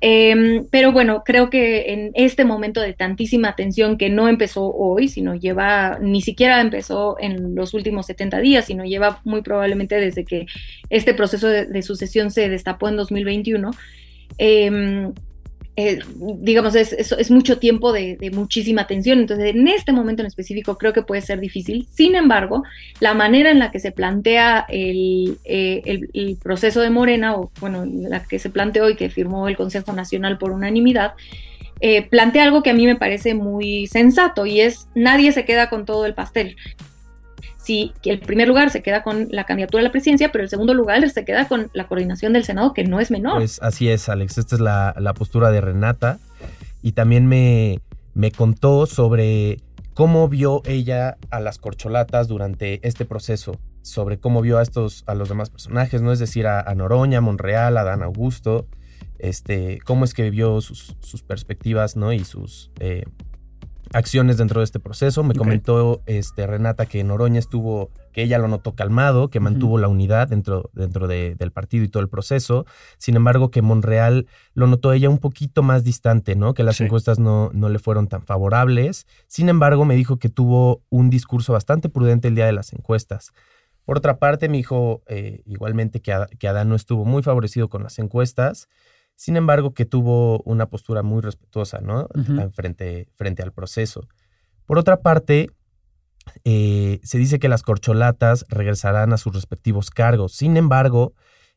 Em, 0.00 0.66
pero 0.70 0.92
bueno, 0.92 1.22
creo 1.24 1.50
que 1.50 1.92
en 1.92 2.12
este 2.14 2.44
momento 2.44 2.80
de 2.80 2.92
tantísima 2.92 3.56
tensión 3.56 3.98
que 3.98 4.10
no 4.10 4.28
empezó 4.28 4.72
hoy, 4.72 5.08
sino 5.08 5.34
lleva, 5.34 5.98
ni 6.00 6.20
siquiera 6.20 6.60
empezó 6.60 7.16
en 7.18 7.56
los 7.56 7.74
últimos 7.74 8.06
70 8.06 8.38
días, 8.38 8.66
sino 8.66 8.84
lleva 8.84 9.20
muy 9.24 9.42
probablemente 9.42 9.96
desde 9.96 10.24
que 10.24 10.46
este 10.90 11.14
proceso 11.14 11.48
de, 11.48 11.66
de 11.66 11.82
sucesión 11.82 12.30
se 12.30 12.48
destapó 12.48 12.88
en 12.88 12.96
2021. 12.96 13.72
Eh, 15.76 15.98
digamos, 16.16 16.76
es, 16.76 16.92
es, 16.92 17.30
mucho 17.32 17.58
tiempo 17.58 17.92
de, 17.92 18.16
muchísima 18.32 18.86
tensión. 18.86 19.18
Entonces, 19.18 19.54
en 19.54 19.66
este 19.66 19.92
momento 19.92 20.22
en 20.22 20.26
específico 20.26 20.78
creo 20.78 20.92
que 20.92 21.02
puede 21.02 21.20
ser 21.20 21.40
difícil. 21.40 21.88
Sin 21.90 22.14
embargo, 22.14 22.62
la 23.00 23.14
manera 23.14 23.50
en 23.50 23.58
la 23.58 23.72
que 23.72 23.80
se 23.80 23.90
plantea 23.90 24.66
el, 24.68 25.38
eh, 25.44 26.36
proceso 26.42 26.80
de 26.80 26.90
Morena, 26.90 27.36
o 27.36 27.50
bueno, 27.60 27.84
la 27.86 28.22
que 28.22 28.38
se 28.38 28.50
planteó 28.50 28.88
y 28.88 28.94
que 28.94 29.10
firmó 29.10 29.48
el 29.48 29.56
Consejo 29.56 29.92
Nacional 29.92 30.38
por 30.38 30.52
unanimidad, 30.52 31.14
eh, 31.80 32.02
plantea 32.02 32.44
algo 32.44 32.62
que 32.62 32.70
a 32.70 32.74
mí 32.74 32.86
me 32.86 32.96
parece 32.96 33.34
muy 33.34 33.88
sensato 33.88 34.46
y 34.46 34.60
es 34.60 34.86
nadie 34.94 35.32
se 35.32 35.44
queda 35.44 35.68
con 35.68 35.84
todo 35.84 36.06
el 36.06 36.14
pastel 36.14 36.56
si 37.64 37.92
el 38.04 38.20
primer 38.20 38.46
lugar 38.46 38.70
se 38.70 38.82
queda 38.82 39.02
con 39.02 39.28
la 39.30 39.44
candidatura 39.44 39.80
a 39.80 39.84
la 39.84 39.90
presidencia, 39.90 40.30
pero 40.30 40.44
el 40.44 40.50
segundo 40.50 40.74
lugar 40.74 41.08
se 41.08 41.24
queda 41.24 41.48
con 41.48 41.70
la 41.72 41.86
coordinación 41.86 42.34
del 42.34 42.44
Senado, 42.44 42.74
que 42.74 42.84
no 42.84 43.00
es 43.00 43.10
menor. 43.10 43.36
Pues 43.36 43.60
así 43.62 43.88
es, 43.88 44.08
Alex. 44.08 44.36
Esta 44.38 44.56
es 44.56 44.60
la, 44.60 45.14
postura 45.16 45.50
de 45.50 45.60
Renata. 45.60 46.18
Y 46.82 46.92
también 46.92 47.26
me, 47.26 47.80
me 48.12 48.30
contó 48.30 48.84
sobre 48.84 49.60
cómo 49.94 50.28
vio 50.28 50.60
ella 50.66 51.16
a 51.30 51.40
las 51.40 51.58
corcholatas 51.58 52.28
durante 52.28 52.86
este 52.86 53.06
proceso, 53.06 53.58
sobre 53.80 54.18
cómo 54.18 54.42
vio 54.42 54.58
a 54.58 54.62
estos, 54.62 55.02
a 55.06 55.14
los 55.14 55.30
demás 55.30 55.48
personajes, 55.48 56.02
¿no? 56.02 56.12
Es 56.12 56.18
decir, 56.18 56.46
a, 56.46 56.62
Noroña, 56.74 57.18
a 57.18 57.22
Monreal, 57.22 57.78
a 57.78 57.84
Dan 57.84 58.02
Augusto, 58.02 58.66
este, 59.18 59.78
cómo 59.86 60.04
es 60.04 60.12
que 60.12 60.28
vio 60.28 60.60
sus, 60.60 60.96
sus 61.00 61.22
perspectivas, 61.22 61.96
¿no? 61.96 62.12
Y 62.12 62.24
sus 62.24 62.70
eh, 62.80 63.04
acciones 63.94 64.36
dentro 64.36 64.60
de 64.60 64.64
este 64.64 64.80
proceso. 64.80 65.22
Me 65.22 65.34
comentó 65.34 66.02
este, 66.06 66.46
Renata 66.46 66.86
que 66.86 67.02
Noroña 67.04 67.38
estuvo, 67.38 67.90
que 68.12 68.22
ella 68.22 68.38
lo 68.38 68.48
notó 68.48 68.74
calmado, 68.74 69.28
que 69.28 69.40
mantuvo 69.40 69.78
la 69.78 69.88
unidad 69.88 70.28
dentro, 70.28 70.70
dentro 70.74 71.06
del 71.06 71.52
partido 71.52 71.84
y 71.84 71.88
todo 71.88 72.02
el 72.02 72.08
proceso. 72.08 72.66
Sin 72.98 73.16
embargo, 73.16 73.50
que 73.50 73.62
Monreal 73.62 74.26
lo 74.52 74.66
notó 74.66 74.92
ella 74.92 75.08
un 75.08 75.18
poquito 75.18 75.62
más 75.62 75.84
distante, 75.84 76.34
¿no? 76.34 76.54
Que 76.54 76.64
las 76.64 76.80
encuestas 76.80 77.18
no, 77.18 77.50
no 77.54 77.68
le 77.68 77.78
fueron 77.78 78.08
tan 78.08 78.22
favorables. 78.22 79.06
Sin 79.28 79.48
embargo, 79.48 79.84
me 79.84 79.94
dijo 79.94 80.18
que 80.18 80.28
tuvo 80.28 80.82
un 80.90 81.08
discurso 81.08 81.52
bastante 81.52 81.88
prudente 81.88 82.28
el 82.28 82.34
día 82.34 82.46
de 82.46 82.52
las 82.52 82.72
encuestas. 82.72 83.32
Por 83.84 83.98
otra 83.98 84.18
parte, 84.18 84.48
me 84.48 84.56
dijo 84.56 85.02
eh, 85.06 85.42
igualmente 85.46 86.00
que, 86.00 86.14
que 86.38 86.48
Adán 86.48 86.68
no 86.68 86.74
estuvo 86.74 87.04
muy 87.04 87.22
favorecido 87.22 87.68
con 87.68 87.84
las 87.84 87.98
encuestas 87.98 88.68
sin 89.16 89.36
embargo, 89.36 89.74
que 89.74 89.84
tuvo 89.84 90.40
una 90.44 90.66
postura 90.66 91.02
muy 91.02 91.22
respetuosa, 91.22 91.80
¿no? 91.80 92.08
frente, 92.52 93.08
frente 93.14 93.42
al 93.42 93.52
proceso. 93.52 94.08
Por 94.66 94.78
otra 94.78 95.00
parte, 95.00 95.50
eh, 96.44 97.00
se 97.02 97.18
dice 97.18 97.38
que 97.38 97.48
las 97.48 97.62
corcholatas 97.62 98.46
regresarán 98.48 99.12
a 99.12 99.18
sus 99.18 99.34
respectivos 99.34 99.90
cargos. 99.90 100.32
Sin 100.32 100.56
embargo, 100.56 101.14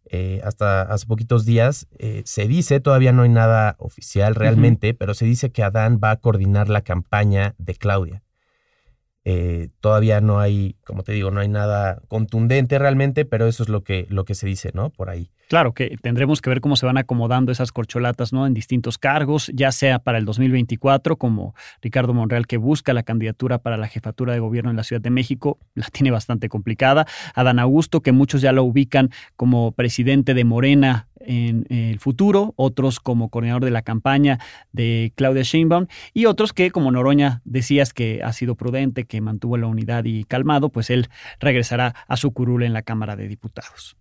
eh, 0.09 0.41
hasta 0.43 0.81
hace 0.83 1.05
poquitos 1.05 1.45
días, 1.45 1.87
eh, 1.99 2.21
se 2.25 2.47
dice, 2.47 2.79
todavía 2.79 3.11
no 3.11 3.23
hay 3.23 3.29
nada 3.29 3.75
oficial 3.79 4.35
realmente, 4.35 4.93
pero 4.93 5.13
se 5.13 5.25
dice 5.25 5.51
que 5.51 5.63
Adán 5.63 5.99
va 6.01 6.11
a 6.11 6.17
coordinar 6.17 6.69
la 6.69 6.81
campaña 6.81 7.55
de 7.57 7.75
Claudia. 7.75 8.23
Eh, 9.29 9.67
todavía 9.81 10.21
no 10.21 10.39
hay, 10.39 10.77
como 10.85 11.03
te 11.03 11.11
digo, 11.11 11.31
no 11.31 11.41
hay 11.41 11.49
nada 11.49 11.99
contundente 12.07 12.79
realmente, 12.79 13.25
pero 13.25 13.45
eso 13.45 13.61
es 13.61 13.67
lo 13.67 13.83
que, 13.83 14.07
lo 14.09 14.23
que 14.23 14.35
se 14.35 14.47
dice, 14.47 14.71
¿no? 14.73 14.89
Por 14.89 15.09
ahí. 15.09 15.31
Claro 15.49 15.73
que 15.73 15.97
tendremos 16.01 16.39
que 16.39 16.49
ver 16.49 16.61
cómo 16.61 16.77
se 16.77 16.85
van 16.85 16.97
acomodando 16.97 17.51
esas 17.51 17.73
corcholatas, 17.73 18.31
¿no? 18.31 18.47
En 18.47 18.53
distintos 18.53 18.97
cargos, 18.97 19.51
ya 19.53 19.73
sea 19.73 19.99
para 19.99 20.17
el 20.17 20.23
2024, 20.23 21.17
como 21.17 21.55
Ricardo 21.81 22.13
Monreal, 22.13 22.47
que 22.47 22.55
busca 22.55 22.93
la 22.93 23.03
candidatura 23.03 23.57
para 23.57 23.75
la 23.75 23.89
jefatura 23.89 24.31
de 24.31 24.39
gobierno 24.39 24.69
en 24.69 24.77
la 24.77 24.83
Ciudad 24.83 25.01
de 25.01 25.09
México, 25.09 25.57
la 25.75 25.87
tiene 25.91 26.09
bastante 26.09 26.47
complicada. 26.47 27.05
Adán 27.35 27.59
Augusto, 27.59 27.99
que 27.99 28.13
muchos 28.13 28.41
ya 28.41 28.53
lo 28.53 28.63
ubican 28.63 29.09
como 29.35 29.73
presidente 29.73 30.35
de 30.35 30.45
Morena 30.45 31.06
en 31.21 31.65
el 31.69 31.99
futuro, 31.99 32.53
otros 32.55 32.99
como 32.99 33.29
coordinador 33.29 33.65
de 33.65 33.71
la 33.71 33.81
campaña 33.81 34.39
de 34.71 35.13
Claudia 35.15 35.43
Sheinbaum 35.43 35.87
y 36.13 36.25
otros 36.25 36.53
que, 36.53 36.71
como 36.71 36.91
Noroña 36.91 37.41
decías 37.45 37.93
que 37.93 38.21
ha 38.23 38.33
sido 38.33 38.55
prudente, 38.55 39.05
que 39.05 39.21
mantuvo 39.21 39.57
la 39.57 39.67
unidad 39.67 40.05
y 40.05 40.23
calmado, 40.23 40.69
pues 40.69 40.89
él 40.89 41.09
regresará 41.39 41.95
a 42.07 42.17
su 42.17 42.31
curul 42.31 42.63
en 42.63 42.73
la 42.73 42.81
Cámara 42.81 43.15
de 43.15 43.27
Diputados. 43.27 43.97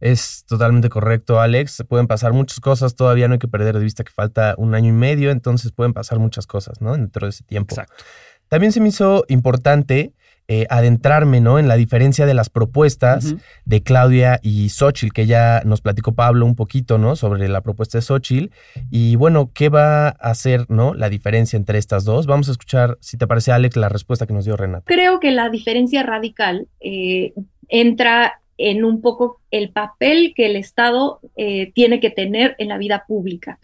Es 0.00 0.44
totalmente 0.46 0.88
correcto, 0.88 1.40
Alex. 1.40 1.84
Pueden 1.88 2.06
pasar 2.06 2.32
muchas 2.32 2.60
cosas, 2.60 2.94
todavía 2.94 3.26
no 3.26 3.34
hay 3.34 3.40
que 3.40 3.48
perder 3.48 3.76
de 3.76 3.84
vista 3.84 4.04
que 4.04 4.12
falta 4.12 4.54
un 4.56 4.74
año 4.74 4.90
y 4.90 4.92
medio, 4.92 5.30
entonces 5.30 5.72
pueden 5.72 5.92
pasar 5.92 6.18
muchas 6.20 6.46
cosas, 6.46 6.80
¿no? 6.80 6.92
Dentro 6.92 7.26
de 7.26 7.30
ese 7.30 7.42
tiempo. 7.42 7.74
Exacto. 7.74 8.04
También 8.48 8.72
se 8.72 8.80
me 8.80 8.88
hizo 8.88 9.24
importante 9.28 10.14
eh, 10.50 10.66
adentrarme 10.70 11.42
¿no? 11.42 11.58
en 11.58 11.68
la 11.68 11.76
diferencia 11.76 12.24
de 12.24 12.32
las 12.32 12.48
propuestas 12.48 13.34
de 13.66 13.82
Claudia 13.82 14.40
y 14.42 14.70
Xochitl, 14.70 15.12
que 15.12 15.26
ya 15.26 15.60
nos 15.66 15.82
platicó 15.82 16.12
Pablo 16.14 16.46
un 16.46 16.54
poquito 16.54 16.96
¿no? 16.96 17.16
sobre 17.16 17.46
la 17.50 17.60
propuesta 17.60 17.98
de 17.98 18.02
Xochitl. 18.02 18.50
Y 18.90 19.16
bueno, 19.16 19.50
¿qué 19.52 19.68
va 19.68 20.08
a 20.08 20.10
hacer 20.10 20.64
¿no? 20.70 20.94
la 20.94 21.10
diferencia 21.10 21.58
entre 21.58 21.78
estas 21.78 22.06
dos? 22.06 22.26
Vamos 22.26 22.48
a 22.48 22.52
escuchar, 22.52 22.96
si 23.00 23.18
te 23.18 23.26
parece, 23.26 23.52
Alex, 23.52 23.76
la 23.76 23.90
respuesta 23.90 24.26
que 24.26 24.32
nos 24.32 24.46
dio 24.46 24.56
Renata. 24.56 24.84
Creo 24.86 25.20
que 25.20 25.32
la 25.32 25.50
diferencia 25.50 26.02
radical 26.02 26.66
eh, 26.80 27.34
entra 27.68 28.40
en 28.56 28.86
un 28.86 29.02
poco 29.02 29.42
el 29.50 29.68
papel 29.68 30.32
que 30.34 30.46
el 30.46 30.56
Estado 30.56 31.20
eh, 31.36 31.72
tiene 31.74 32.00
que 32.00 32.08
tener 32.08 32.56
en 32.56 32.68
la 32.68 32.78
vida 32.78 33.04
pública. 33.06 33.58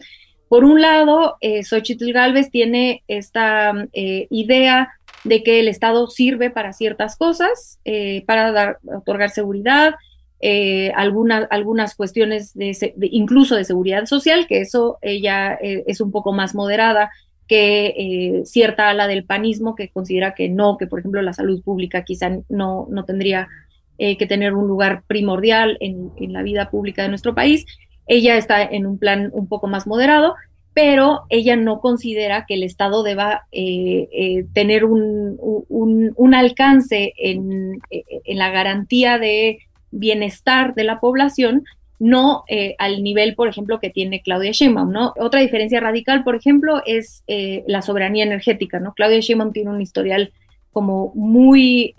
Por 0.49 0.63
un 0.63 0.79
lado, 0.79 1.37
eh, 1.41 1.63
Xochitl 1.63 2.11
Galvez 2.13 2.51
tiene 2.51 3.01
esta 3.07 3.73
idea 3.91 4.89
de 5.25 5.43
que 5.43 5.59
el 5.59 5.67
Estado 5.67 6.07
sirve 6.07 6.51
para 6.51 6.71
ciertas 6.71 7.17
cosas, 7.17 7.79
eh, 7.83 8.23
para 8.25 8.51
dar, 8.51 8.77
otorgar 8.85 9.31
seguridad, 9.31 9.95
eh, 10.39 10.91
algunas, 10.95 11.47
algunas 11.49 11.95
cuestiones 11.95 12.53
de, 12.53 12.93
incluso 13.11 13.55
de 13.55 13.65
seguridad 13.65 14.05
social, 14.05 14.45
que 14.47 14.61
eso 14.61 14.99
ella 15.01 15.57
eh, 15.61 15.83
es 15.87 15.99
un 15.99 16.11
poco 16.11 16.31
más 16.31 16.53
moderada 16.53 17.09
que 17.47 18.41
cierta 18.45 18.89
ala 18.89 19.07
del 19.07 19.23
panismo 19.23 19.75
que 19.75 19.89
considera 19.89 20.33
que 20.33 20.49
no, 20.49 20.77
que 20.77 20.87
por 20.87 20.99
ejemplo 20.99 21.21
la 21.21 21.33
salud 21.33 21.61
pública 21.61 22.03
quizá 22.03 22.39
no, 22.49 22.87
no 22.89 23.05
tendría 23.05 23.47
que 23.97 24.25
tener 24.27 24.55
un 24.55 24.67
lugar 24.67 25.03
primordial 25.05 25.77
en, 25.79 26.11
en 26.17 26.33
la 26.33 26.41
vida 26.41 26.71
pública 26.71 27.03
de 27.03 27.09
nuestro 27.09 27.35
país. 27.35 27.65
Ella 28.07 28.35
está 28.35 28.63
en 28.63 28.87
un 28.87 28.97
plan 28.97 29.29
un 29.31 29.47
poco 29.47 29.67
más 29.67 29.85
moderado 29.85 30.33
pero 30.75 31.21
ella 31.29 31.55
no 31.55 31.79
considera 31.79 32.45
que 32.45 32.55
el 32.55 32.63
Estado 32.63 33.01
deba 33.01 33.47
eh, 33.53 34.09
eh, 34.11 34.45
tener 34.53 34.83
un, 34.83 36.33
alcance 36.35 37.13
en, 37.17 37.79
la 38.25 38.49
garantía 38.49 39.17
de 39.17 39.59
bienestar 39.91 40.75
de 40.75 40.83
la 40.83 40.99
población, 40.99 41.63
no 41.97 42.43
eh, 42.49 42.75
al 42.77 43.03
nivel, 43.03 43.35
por 43.35 43.47
ejemplo, 43.47 43.79
que 43.79 43.89
tiene 43.89 44.21
Claudia 44.21 44.51
Sheinbaum. 44.51 44.93
Otra 45.17 45.39
diferencia 45.39 45.79
radical, 45.79 46.25
por 46.25 46.35
ejemplo, 46.35 46.83
es 46.85 47.23
la 47.25 47.81
soberanía 47.81 48.25
energética. 48.25 48.81
Claudia 48.97 49.21
Sheinbaum 49.21 49.53
tiene 49.53 49.69
un 49.69 49.81
historial 49.81 50.33
como 50.73 51.13
muy 51.15 51.95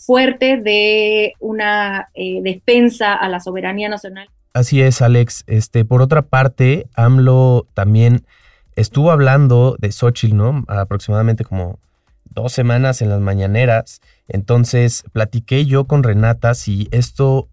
fuerte 0.00 0.56
de 0.56 1.34
una 1.38 2.08
defensa 2.14 3.14
a 3.14 3.28
la 3.28 3.38
soberanía 3.38 3.88
nacional 3.88 4.28
Así 4.52 4.82
es, 4.82 5.00
Alex. 5.00 5.44
Este, 5.46 5.84
por 5.84 6.02
otra 6.02 6.22
parte, 6.22 6.88
AMLO 6.94 7.66
también 7.74 8.26
estuvo 8.74 9.12
hablando 9.12 9.76
de 9.78 9.92
Xochitl, 9.92 10.36
¿no? 10.36 10.64
Aproximadamente 10.66 11.44
como 11.44 11.78
dos 12.24 12.52
semanas 12.52 13.02
en 13.02 13.10
las 13.10 13.20
mañaneras. 13.20 14.00
Entonces, 14.28 15.04
platiqué 15.12 15.66
yo 15.66 15.84
con 15.84 16.02
Renata 16.02 16.54
si 16.54 16.88
esto 16.90 17.48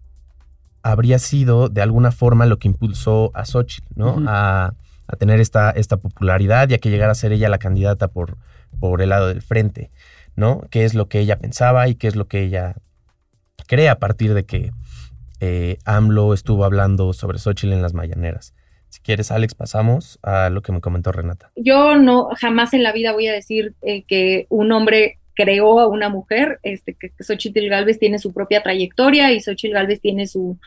habría 0.82 1.18
sido 1.18 1.68
de 1.68 1.82
alguna 1.82 2.12
forma 2.12 2.46
lo 2.46 2.58
que 2.58 2.68
impulsó 2.68 3.30
a 3.34 3.44
Xochitl, 3.44 3.86
¿no? 3.94 4.24
a, 4.26 4.74
tener 5.18 5.40
esta, 5.40 5.70
esta 5.70 5.96
popularidad 5.96 6.68
y 6.68 6.74
a 6.74 6.78
que 6.78 6.90
llegara 6.90 7.12
a 7.12 7.14
ser 7.14 7.32
ella 7.32 7.48
la 7.48 7.58
candidata 7.58 8.08
por, 8.08 8.36
por 8.78 9.00
el 9.00 9.08
lado 9.08 9.28
del 9.28 9.40
frente, 9.40 9.90
¿no? 10.36 10.62
¿Qué 10.70 10.84
es 10.84 10.92
lo 10.92 11.08
que 11.08 11.20
ella 11.20 11.38
pensaba 11.38 11.88
y 11.88 11.94
qué 11.94 12.08
es 12.08 12.14
lo 12.16 12.28
que 12.28 12.42
ella 12.42 12.76
cree 13.66 13.88
a 13.88 13.98
partir 13.98 14.34
de 14.34 14.44
que 14.44 14.72
eh, 15.40 15.78
AMLO 15.84 16.34
estuvo 16.34 16.64
hablando 16.64 17.12
sobre 17.12 17.38
Xochitl 17.38 17.72
en 17.72 17.82
las 17.82 17.94
mañaneras. 17.94 18.54
Si 18.88 19.00
quieres, 19.00 19.30
Alex, 19.30 19.54
pasamos 19.54 20.18
a 20.22 20.48
lo 20.50 20.62
que 20.62 20.72
me 20.72 20.80
comentó 20.80 21.12
Renata. 21.12 21.50
Yo 21.56 21.96
no, 21.96 22.30
jamás 22.36 22.72
en 22.72 22.82
la 22.82 22.92
vida 22.92 23.12
voy 23.12 23.28
a 23.28 23.32
decir 23.32 23.74
eh, 23.82 24.04
que 24.04 24.46
un 24.48 24.72
hombre 24.72 25.18
creó 25.34 25.78
a 25.78 25.86
una 25.86 26.08
mujer, 26.08 26.58
este, 26.62 26.94
que, 26.94 27.10
que 27.10 27.24
Xochitl 27.24 27.68
Galvez 27.68 27.98
tiene 27.98 28.18
su 28.18 28.32
propia 28.32 28.62
trayectoria 28.62 29.32
y 29.32 29.40
Xochitl 29.40 29.74
Galvez 29.74 30.00
tiene 30.00 30.26
su, 30.26 30.58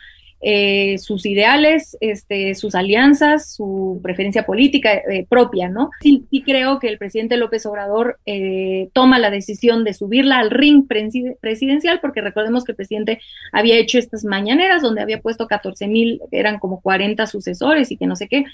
eh, 0.43 0.97
sus 0.97 1.27
ideales, 1.27 1.95
este, 2.01 2.55
sus 2.55 2.73
alianzas, 2.73 3.53
su 3.53 3.99
preferencia 4.01 4.43
política 4.43 4.91
eh, 4.93 5.23
propia, 5.29 5.69
¿no? 5.69 5.91
Sí, 6.01 6.25
creo 6.43 6.79
que 6.79 6.87
el 6.87 6.97
presidente 6.97 7.37
López 7.37 7.63
Obrador 7.67 8.17
eh, 8.25 8.89
toma 8.93 9.19
la 9.19 9.29
decisión 9.29 9.83
de 9.83 9.93
subirla 9.93 10.39
al 10.39 10.49
ring 10.49 10.87
presidencial, 10.87 11.99
porque 11.99 12.21
recordemos 12.21 12.63
que 12.63 12.71
el 12.71 12.75
presidente 12.75 13.19
había 13.51 13.77
hecho 13.77 13.99
estas 13.99 14.25
mañaneras 14.25 14.81
donde 14.81 15.01
había 15.01 15.21
puesto 15.21 15.45
14 15.45 15.87
mil, 15.87 16.19
eran 16.31 16.57
como 16.57 16.81
40 16.81 17.27
sucesores 17.27 17.91
y 17.91 17.97
que 17.97 18.07
no 18.07 18.15
sé 18.15 18.27
qué, 18.27 18.45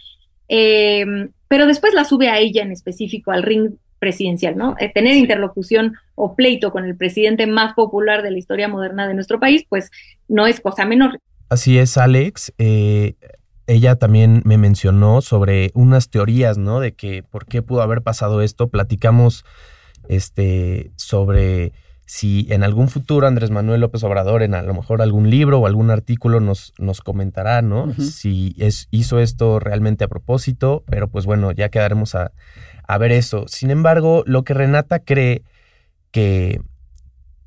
em, 0.49 1.29
pero 1.47 1.67
después 1.67 1.93
la 1.93 2.03
sube 2.03 2.27
a 2.27 2.37
ella 2.37 2.63
en 2.63 2.73
específico 2.73 3.31
al 3.31 3.43
ring 3.43 3.75
presidencial, 3.99 4.57
¿no? 4.57 4.75
tener 4.93 5.15
interlocución 5.15 5.95
o 6.15 6.35
pleito 6.35 6.71
con 6.71 6.83
el 6.83 6.97
presidente 6.97 7.47
más 7.47 7.73
popular 7.73 8.23
de 8.23 8.31
la 8.31 8.37
historia 8.37 8.67
moderna 8.67 9.07
de 9.07 9.13
nuestro 9.13 9.39
país, 9.39 9.65
pues 9.69 9.89
no 10.27 10.47
es 10.47 10.59
cosa 10.59 10.85
menor. 10.85 11.19
Así 11.49 11.77
es, 11.77 11.97
Alex. 11.97 12.53
Eh, 12.57 13.15
ella 13.67 13.95
también 13.95 14.41
me 14.45 14.57
mencionó 14.57 15.21
sobre 15.21 15.71
unas 15.73 16.09
teorías, 16.09 16.57
¿no? 16.57 16.79
De 16.79 16.93
que 16.93 17.23
por 17.23 17.45
qué 17.45 17.61
pudo 17.61 17.81
haber 17.81 18.01
pasado 18.01 18.41
esto. 18.41 18.69
Platicamos 18.69 19.45
este, 20.07 20.91
sobre 20.95 21.73
si 22.05 22.47
en 22.49 22.63
algún 22.63 22.87
futuro 22.87 23.27
Andrés 23.27 23.51
Manuel 23.51 23.81
López 23.81 24.01
Obrador, 24.03 24.41
en 24.41 24.55
a 24.55 24.61
lo 24.61 24.73
mejor 24.73 25.01
algún 25.01 25.29
libro 25.29 25.59
o 25.59 25.67
algún 25.67 25.91
artículo, 25.91 26.39
nos, 26.39 26.73
nos 26.77 27.01
comentará, 27.01 27.61
¿no? 27.61 27.93
Si 27.95 28.55
es, 28.57 28.87
hizo 28.91 29.19
esto 29.19 29.59
realmente 29.59 30.05
a 30.05 30.07
propósito, 30.07 30.85
pero 30.87 31.09
pues 31.09 31.25
bueno, 31.25 31.51
ya 31.51 31.67
quedaremos 31.67 32.15
a, 32.15 32.31
a 32.87 32.97
ver 32.97 33.11
eso. 33.11 33.45
Sin 33.47 33.71
embargo, 33.71 34.23
lo 34.25 34.43
que 34.43 34.53
Renata 34.53 34.99
cree 34.99 35.43
que, 36.11 36.61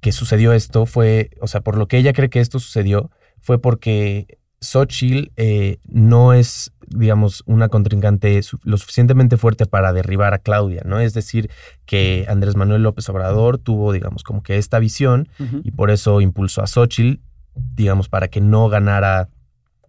que 0.00 0.12
sucedió 0.12 0.52
esto 0.52 0.84
fue, 0.84 1.30
o 1.40 1.46
sea, 1.46 1.62
por 1.62 1.78
lo 1.78 1.88
que 1.88 1.96
ella 1.96 2.12
cree 2.12 2.28
que 2.28 2.40
esto 2.40 2.58
sucedió, 2.58 3.10
fue 3.40 3.60
porque 3.60 4.38
Xochitl 4.60 5.32
eh, 5.36 5.78
no 5.88 6.32
es, 6.32 6.72
digamos, 6.86 7.42
una 7.46 7.68
contrincante 7.68 8.40
lo 8.62 8.76
suficientemente 8.76 9.36
fuerte 9.36 9.66
para 9.66 9.92
derribar 9.92 10.34
a 10.34 10.38
Claudia, 10.38 10.82
¿no? 10.84 11.00
Es 11.00 11.14
decir, 11.14 11.50
que 11.86 12.26
Andrés 12.28 12.56
Manuel 12.56 12.82
López 12.82 13.08
Obrador 13.08 13.58
tuvo, 13.58 13.92
digamos, 13.92 14.22
como 14.22 14.42
que 14.42 14.58
esta 14.58 14.78
visión 14.78 15.28
y 15.64 15.70
por 15.70 15.90
eso 15.90 16.20
impulsó 16.20 16.62
a 16.62 16.66
Xochitl, 16.66 17.20
digamos, 17.54 18.08
para 18.08 18.28
que 18.28 18.40
no 18.40 18.68
ganara, 18.68 19.28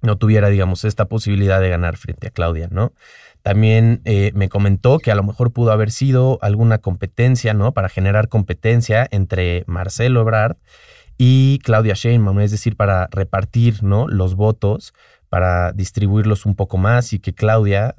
no 0.01 0.17
tuviera, 0.17 0.49
digamos, 0.49 0.85
esta 0.85 1.05
posibilidad 1.05 1.59
de 1.59 1.69
ganar 1.69 1.97
frente 1.97 2.27
a 2.27 2.31
Claudia, 2.31 2.69
¿no? 2.71 2.93
También 3.43 4.01
eh, 4.05 4.31
me 4.35 4.49
comentó 4.49 4.99
que 4.99 5.11
a 5.11 5.15
lo 5.15 5.23
mejor 5.23 5.51
pudo 5.51 5.71
haber 5.71 5.91
sido 5.91 6.37
alguna 6.41 6.77
competencia, 6.77 7.53
¿no? 7.53 7.73
Para 7.73 7.89
generar 7.89 8.29
competencia 8.29 9.07
entre 9.11 9.63
Marcelo 9.65 10.21
Ebrard 10.21 10.57
y 11.23 11.60
Claudia 11.60 11.93
Sheinbaum, 11.93 12.39
es 12.39 12.49
decir, 12.49 12.75
para 12.75 13.07
repartir 13.12 13.84
¿no? 13.84 14.07
los 14.07 14.34
votos, 14.34 14.91
para 15.29 15.71
distribuirlos 15.71 16.47
un 16.47 16.55
poco 16.55 16.79
más 16.79 17.13
y 17.13 17.19
que 17.19 17.31
Claudia, 17.31 17.93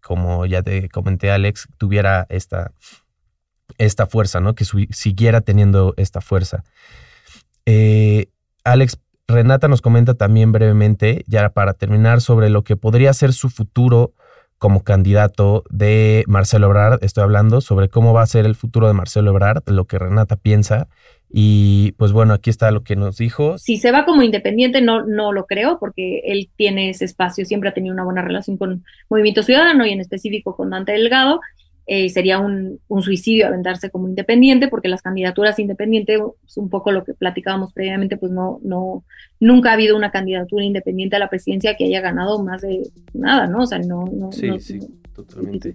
como 0.00 0.46
ya 0.46 0.62
te 0.62 0.88
comenté 0.88 1.30
Alex, 1.30 1.68
tuviera 1.76 2.26
esta, 2.30 2.72
esta 3.76 4.06
fuerza, 4.06 4.40
¿no? 4.40 4.54
que 4.54 4.64
siguiera 4.64 5.42
teniendo 5.42 5.92
esta 5.98 6.22
fuerza. 6.22 6.64
Eh, 7.66 8.28
Alex, 8.64 8.98
Renata 9.28 9.68
nos 9.68 9.82
comenta 9.82 10.14
también 10.14 10.50
brevemente, 10.50 11.24
ya 11.26 11.50
para 11.50 11.74
terminar, 11.74 12.22
sobre 12.22 12.48
lo 12.48 12.64
que 12.64 12.76
podría 12.76 13.12
ser 13.12 13.34
su 13.34 13.50
futuro 13.50 14.14
como 14.56 14.82
candidato 14.82 15.62
de 15.68 16.24
Marcelo 16.26 16.68
Ebrard. 16.68 17.04
Estoy 17.04 17.24
hablando 17.24 17.60
sobre 17.60 17.90
cómo 17.90 18.14
va 18.14 18.22
a 18.22 18.26
ser 18.26 18.46
el 18.46 18.54
futuro 18.54 18.86
de 18.86 18.94
Marcelo 18.94 19.30
Ebrard, 19.30 19.62
lo 19.66 19.84
que 19.84 19.98
Renata 19.98 20.36
piensa 20.36 20.88
Y 21.32 21.92
pues 21.92 22.12
bueno, 22.12 22.34
aquí 22.34 22.50
está 22.50 22.70
lo 22.70 22.82
que 22.84 22.94
nos 22.94 23.16
dijo. 23.16 23.56
Si 23.56 23.78
se 23.78 23.90
va 23.90 24.04
como 24.04 24.22
independiente, 24.22 24.82
no, 24.82 25.06
no 25.06 25.32
lo 25.32 25.46
creo, 25.46 25.78
porque 25.78 26.20
él 26.26 26.50
tiene 26.56 26.90
ese 26.90 27.06
espacio, 27.06 27.46
siempre 27.46 27.70
ha 27.70 27.74
tenido 27.74 27.94
una 27.94 28.04
buena 28.04 28.20
relación 28.20 28.58
con 28.58 28.84
Movimiento 29.08 29.42
Ciudadano 29.42 29.86
y 29.86 29.92
en 29.92 30.00
específico 30.00 30.54
con 30.54 30.70
Dante 30.70 30.92
Delgado. 30.92 31.40
Eh, 31.86 32.10
sería 32.10 32.38
un, 32.38 32.80
suicidio 33.00 33.46
aventarse 33.46 33.90
como 33.90 34.08
independiente, 34.08 34.68
porque 34.68 34.88
las 34.88 35.02
candidaturas 35.02 35.58
independientes, 35.58 36.20
un 36.56 36.68
poco 36.68 36.92
lo 36.92 37.02
que 37.02 37.14
platicábamos 37.14 37.72
previamente, 37.72 38.18
pues 38.18 38.30
no, 38.30 38.60
no, 38.62 39.02
nunca 39.40 39.70
ha 39.70 39.74
habido 39.74 39.96
una 39.96 40.10
candidatura 40.10 40.64
independiente 40.64 41.16
a 41.16 41.18
la 41.18 41.30
presidencia 41.30 41.76
que 41.76 41.86
haya 41.86 42.00
ganado 42.00 42.42
más 42.44 42.60
de 42.60 42.88
nada, 43.14 43.46
¿no? 43.46 43.62
O 43.62 43.66
sea, 43.66 43.78
no, 43.78 44.04
no, 44.04 44.30
sí, 44.30 44.60
sí, 44.60 44.78
totalmente 45.14 45.74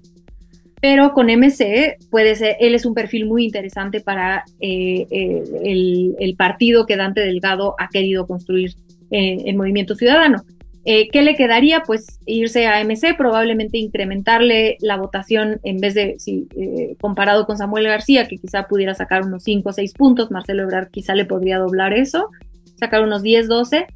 pero 0.79 1.13
con 1.13 1.27
MC 1.27 1.97
puede 2.11 2.35
ser, 2.35 2.55
él 2.59 2.75
es 2.75 2.85
un 2.85 2.93
perfil 2.93 3.25
muy 3.25 3.45
interesante 3.45 3.99
para 3.99 4.43
eh, 4.59 5.07
eh, 5.09 6.15
el, 6.19 6.35
partido 6.37 6.85
que 6.85 6.97
Dante 6.97 7.21
Delgado 7.21 7.75
ha 7.79 7.89
querido 7.89 8.27
construir 8.27 8.75
en, 9.09 9.57
Movimiento 9.57 9.95
Ciudadano. 9.95 10.43
Eh, 10.85 11.09
¿Qué 11.11 11.21
le 11.21 11.35
quedaría? 11.35 11.81
Pues 11.81 12.19
irse 12.25 12.67
a 12.67 12.83
MC, 12.83 13.17
probablemente 13.17 13.77
incrementarle 13.77 14.77
la 14.79 14.97
votación 14.97 15.59
en 15.63 15.77
vez 15.77 15.95
de, 15.95 16.15
si, 16.19 16.47
comparado 17.01 17.45
con 17.45 17.57
Samuel 17.57 17.87
García, 17.87 18.27
que 18.27 18.37
quizá 18.37 18.67
pudiera 18.67 18.93
sacar 18.93 19.23
unos 19.23 19.43
5 19.43 19.69
o 19.69 19.73
6 19.73 19.93
puntos, 19.93 20.31
Marcelo 20.31 20.63
Ebrard 20.63 20.89
quizá 20.91 21.15
le 21.15 21.25
podría 21.25 21.57
doblar 21.57 21.93
eso, 21.93 22.29
sacar 22.75 23.01
unos 23.01 23.23
10, 23.23 23.47
12. 23.47 23.87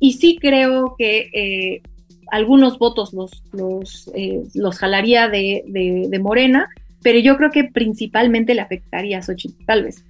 y 0.00 0.12
sí 0.14 0.38
creo 0.40 0.96
que 0.98 1.80
algunos 2.30 2.78
votos 2.78 3.12
los, 3.12 3.42
los, 3.52 4.10
eh, 4.14 4.42
los 4.54 4.78
jalaría 4.78 5.28
de, 5.28 5.64
de, 5.66 6.18
Morena, 6.18 6.68
pero 7.02 7.18
yo 7.18 7.36
creo 7.36 7.50
que 7.50 7.64
principalmente 7.64 8.54
le 8.54 8.60
afectaría 8.60 9.18
a 9.18 9.22
Xochitl, 9.22 9.64
tal 9.64 9.84
vez. 9.84 10.04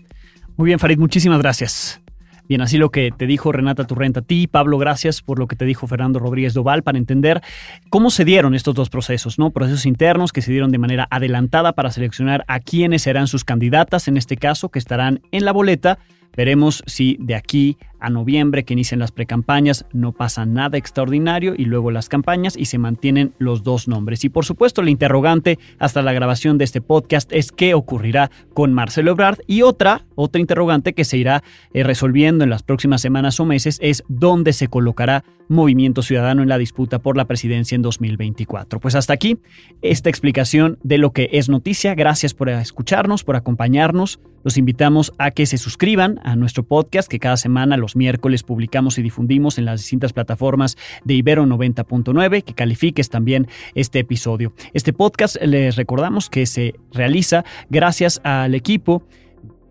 Muy 0.57 0.67
bien, 0.67 0.79
Farid, 0.79 0.99
muchísimas 0.99 1.39
gracias. 1.39 2.01
Bien, 2.49 2.63
así 2.63 2.79
lo 2.79 2.91
que 2.91 3.11
te 3.15 3.27
dijo 3.27 3.53
Renata 3.53 3.85
Turrenta 3.85 4.21
a 4.21 4.23
ti, 4.23 4.47
Pablo, 4.47 4.79
gracias 4.79 5.21
por 5.21 5.39
lo 5.39 5.47
que 5.47 5.55
te 5.55 5.67
dijo 5.67 5.87
Fernando 5.87 6.19
Rodríguez 6.19 6.55
Doval 6.55 6.83
para 6.83 6.97
entender 6.97 7.43
cómo 7.91 8.11
se 8.11 8.25
dieron 8.25 8.55
estos 8.55 8.75
dos 8.75 8.89
procesos, 8.89 9.39
¿no? 9.39 9.51
Procesos 9.51 9.85
internos 9.85 10.33
que 10.33 10.41
se 10.41 10.51
dieron 10.51 10.71
de 10.71 10.79
manera 10.79 11.07
adelantada 11.11 11.75
para 11.75 11.91
seleccionar 11.91 12.47
a 12.49 12.59
quiénes 12.61 13.03
serán 13.03 13.27
sus 13.27 13.45
candidatas, 13.45 14.09
en 14.09 14.17
este 14.17 14.39
caso, 14.39 14.71
que 14.71 14.79
estarán 14.79 15.21
en 15.31 15.45
la 15.45 15.53
boleta. 15.53 15.99
Veremos 16.37 16.83
si 16.87 17.17
de 17.21 17.35
aquí 17.35 17.77
a 18.01 18.11
noviembre 18.11 18.65
que 18.65 18.75
inician 18.75 19.01
las 19.01 19.13
precampañas 19.13 19.85
no 19.93 20.13
pasa 20.13 20.47
nada 20.47 20.79
extraordinario 20.79 21.55
y 21.57 21.65
luego 21.65 21.91
las 21.91 22.09
campañas 22.09 22.57
y 22.57 22.67
se 22.67 22.79
mantienen 22.79 23.35
los 23.39 23.63
dos 23.63 23.89
nombres. 23.89 24.25
Y 24.25 24.29
por 24.29 24.45
supuesto 24.45 24.83
la 24.83 24.91
interrogante 24.91 25.59
hasta 25.79 26.03
la 26.03 26.13
grabación 26.13 26.59
de 26.59 26.65
este 26.65 26.81
podcast 26.81 27.33
es 27.33 27.53
qué 27.53 27.75
ocurrirá 27.75 28.31
con 28.55 28.73
Marcelo 28.73 29.13
Ebrard 29.13 29.39
y 29.47 29.63
otra, 29.63 30.07
otra 30.15 30.41
interrogante 30.41 30.93
que 30.93 31.05
se 31.05 31.19
irá 31.19 31.43
eh, 31.73 31.83
resolviendo 31.83 32.45
en 32.45 32.51
las 32.51 32.63
próximas 32.63 33.01
semanas 33.01 33.41
o 33.41 33.45
meses 33.45 33.79
es 33.83 34.05
dónde 34.09 34.53
se 34.53 34.69
colocará 34.69 35.25
Movimiento 35.49 36.03
Ciudadano 36.03 36.43
en 36.43 36.49
la 36.51 36.59
disputa 36.59 36.99
por 36.99 37.17
la 37.17 37.25
presidencia 37.25 37.75
en 37.75 37.83
2024. 37.83 38.81
Pues 38.81 38.95
hasta 38.95 39.15
aquí 39.15 39.39
esta 39.81 40.11
explicación 40.11 40.79
de 40.83 40.99
lo 40.99 41.13
que 41.13 41.31
es 41.33 41.49
noticia. 41.49 41.95
Gracias 41.95 42.35
por 42.35 42.51
escucharnos, 42.51 43.25
por 43.25 43.35
acompañarnos. 43.35 44.21
Los 44.45 44.57
invitamos 44.57 45.13
a 45.19 45.31
que 45.31 45.47
se 45.47 45.59
suscriban 45.59 46.21
a 46.23 46.37
nuestro 46.37 46.63
podcast 46.63 47.09
que 47.09 47.19
cada 47.19 47.37
semana 47.37 47.77
los 47.77 47.97
miércoles 47.97 48.43
publicamos 48.43 48.99
y 48.99 49.03
difundimos 49.03 49.59
en 49.59 49.65
las 49.65 49.81
distintas 49.81 50.13
plataformas 50.13 50.77
de 51.05 51.15
Ibero 51.15 51.45
90.9, 51.45 52.45
que 52.45 52.55
califiques 52.55 53.09
también 53.09 53.49
este 53.75 53.99
episodio. 53.99 54.53
Este 54.73 54.93
podcast 54.93 55.37
les 55.43 55.77
recordamos 55.77 56.31
que 56.31 56.47
se 56.47 56.75
realiza 56.93 57.45
gracias 57.71 58.21
al 58.25 58.55
equipo 58.55 59.03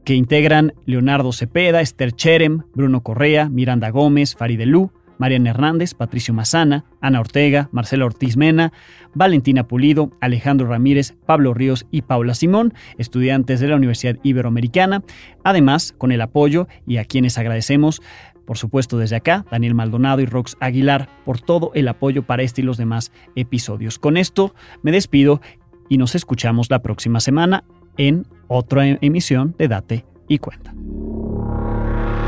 que 0.07 0.15
integran 0.15 0.73
Leonardo 0.85 1.33
Cepeda, 1.33 1.81
Esther 1.81 2.13
Cherem, 2.13 2.63
Bruno 2.73 3.03
Correa, 3.03 3.49
Miranda 3.49 3.89
Gómez, 3.89 4.35
Faridelú, 4.35 4.91
Mariana 5.17 5.51
Hernández, 5.51 5.93
Patricio 5.93 6.33
Mazana, 6.33 6.85
Ana 7.01 7.19
Ortega, 7.19 7.69
Marcela 7.71 8.05
Ortiz 8.05 8.37
Mena, 8.37 8.73
Valentina 9.13 9.67
Pulido, 9.67 10.11
Alejandro 10.21 10.67
Ramírez, 10.67 11.15
Pablo 11.25 11.53
Ríos 11.53 11.85
y 11.91 12.03
Paula 12.03 12.33
Simón, 12.33 12.73
estudiantes 12.97 13.59
de 13.59 13.67
la 13.67 13.75
Universidad 13.75 14.17
Iberoamericana, 14.23 15.03
además 15.43 15.93
con 15.97 16.11
el 16.11 16.21
apoyo 16.21 16.67
y 16.85 16.97
a 16.97 17.05
quienes 17.05 17.37
agradecemos 17.37 18.01
por 18.47 18.57
supuesto 18.57 18.97
desde 18.97 19.17
acá, 19.17 19.45
Daniel 19.51 19.75
Maldonado 19.75 20.21
y 20.21 20.25
Rox 20.25 20.55
Aguilar, 20.61 21.09
por 21.25 21.41
todo 21.41 21.71
el 21.73 21.85
apoyo 21.89 22.23
para 22.23 22.43
este 22.43 22.61
y 22.61 22.63
los 22.63 22.77
demás 22.77 23.11
episodios. 23.35 23.99
Con 23.99 24.15
esto 24.15 24.55
me 24.81 24.93
despido 24.93 25.41
y 25.89 25.97
nos 25.97 26.15
escuchamos 26.15 26.69
la 26.69 26.81
próxima 26.81 27.19
semana 27.19 27.65
en 27.97 28.25
otra 28.47 28.87
emisión 28.87 29.53
de 29.57 29.67
Date 29.67 30.05
y 30.29 30.37
Cuenta. 30.37 30.73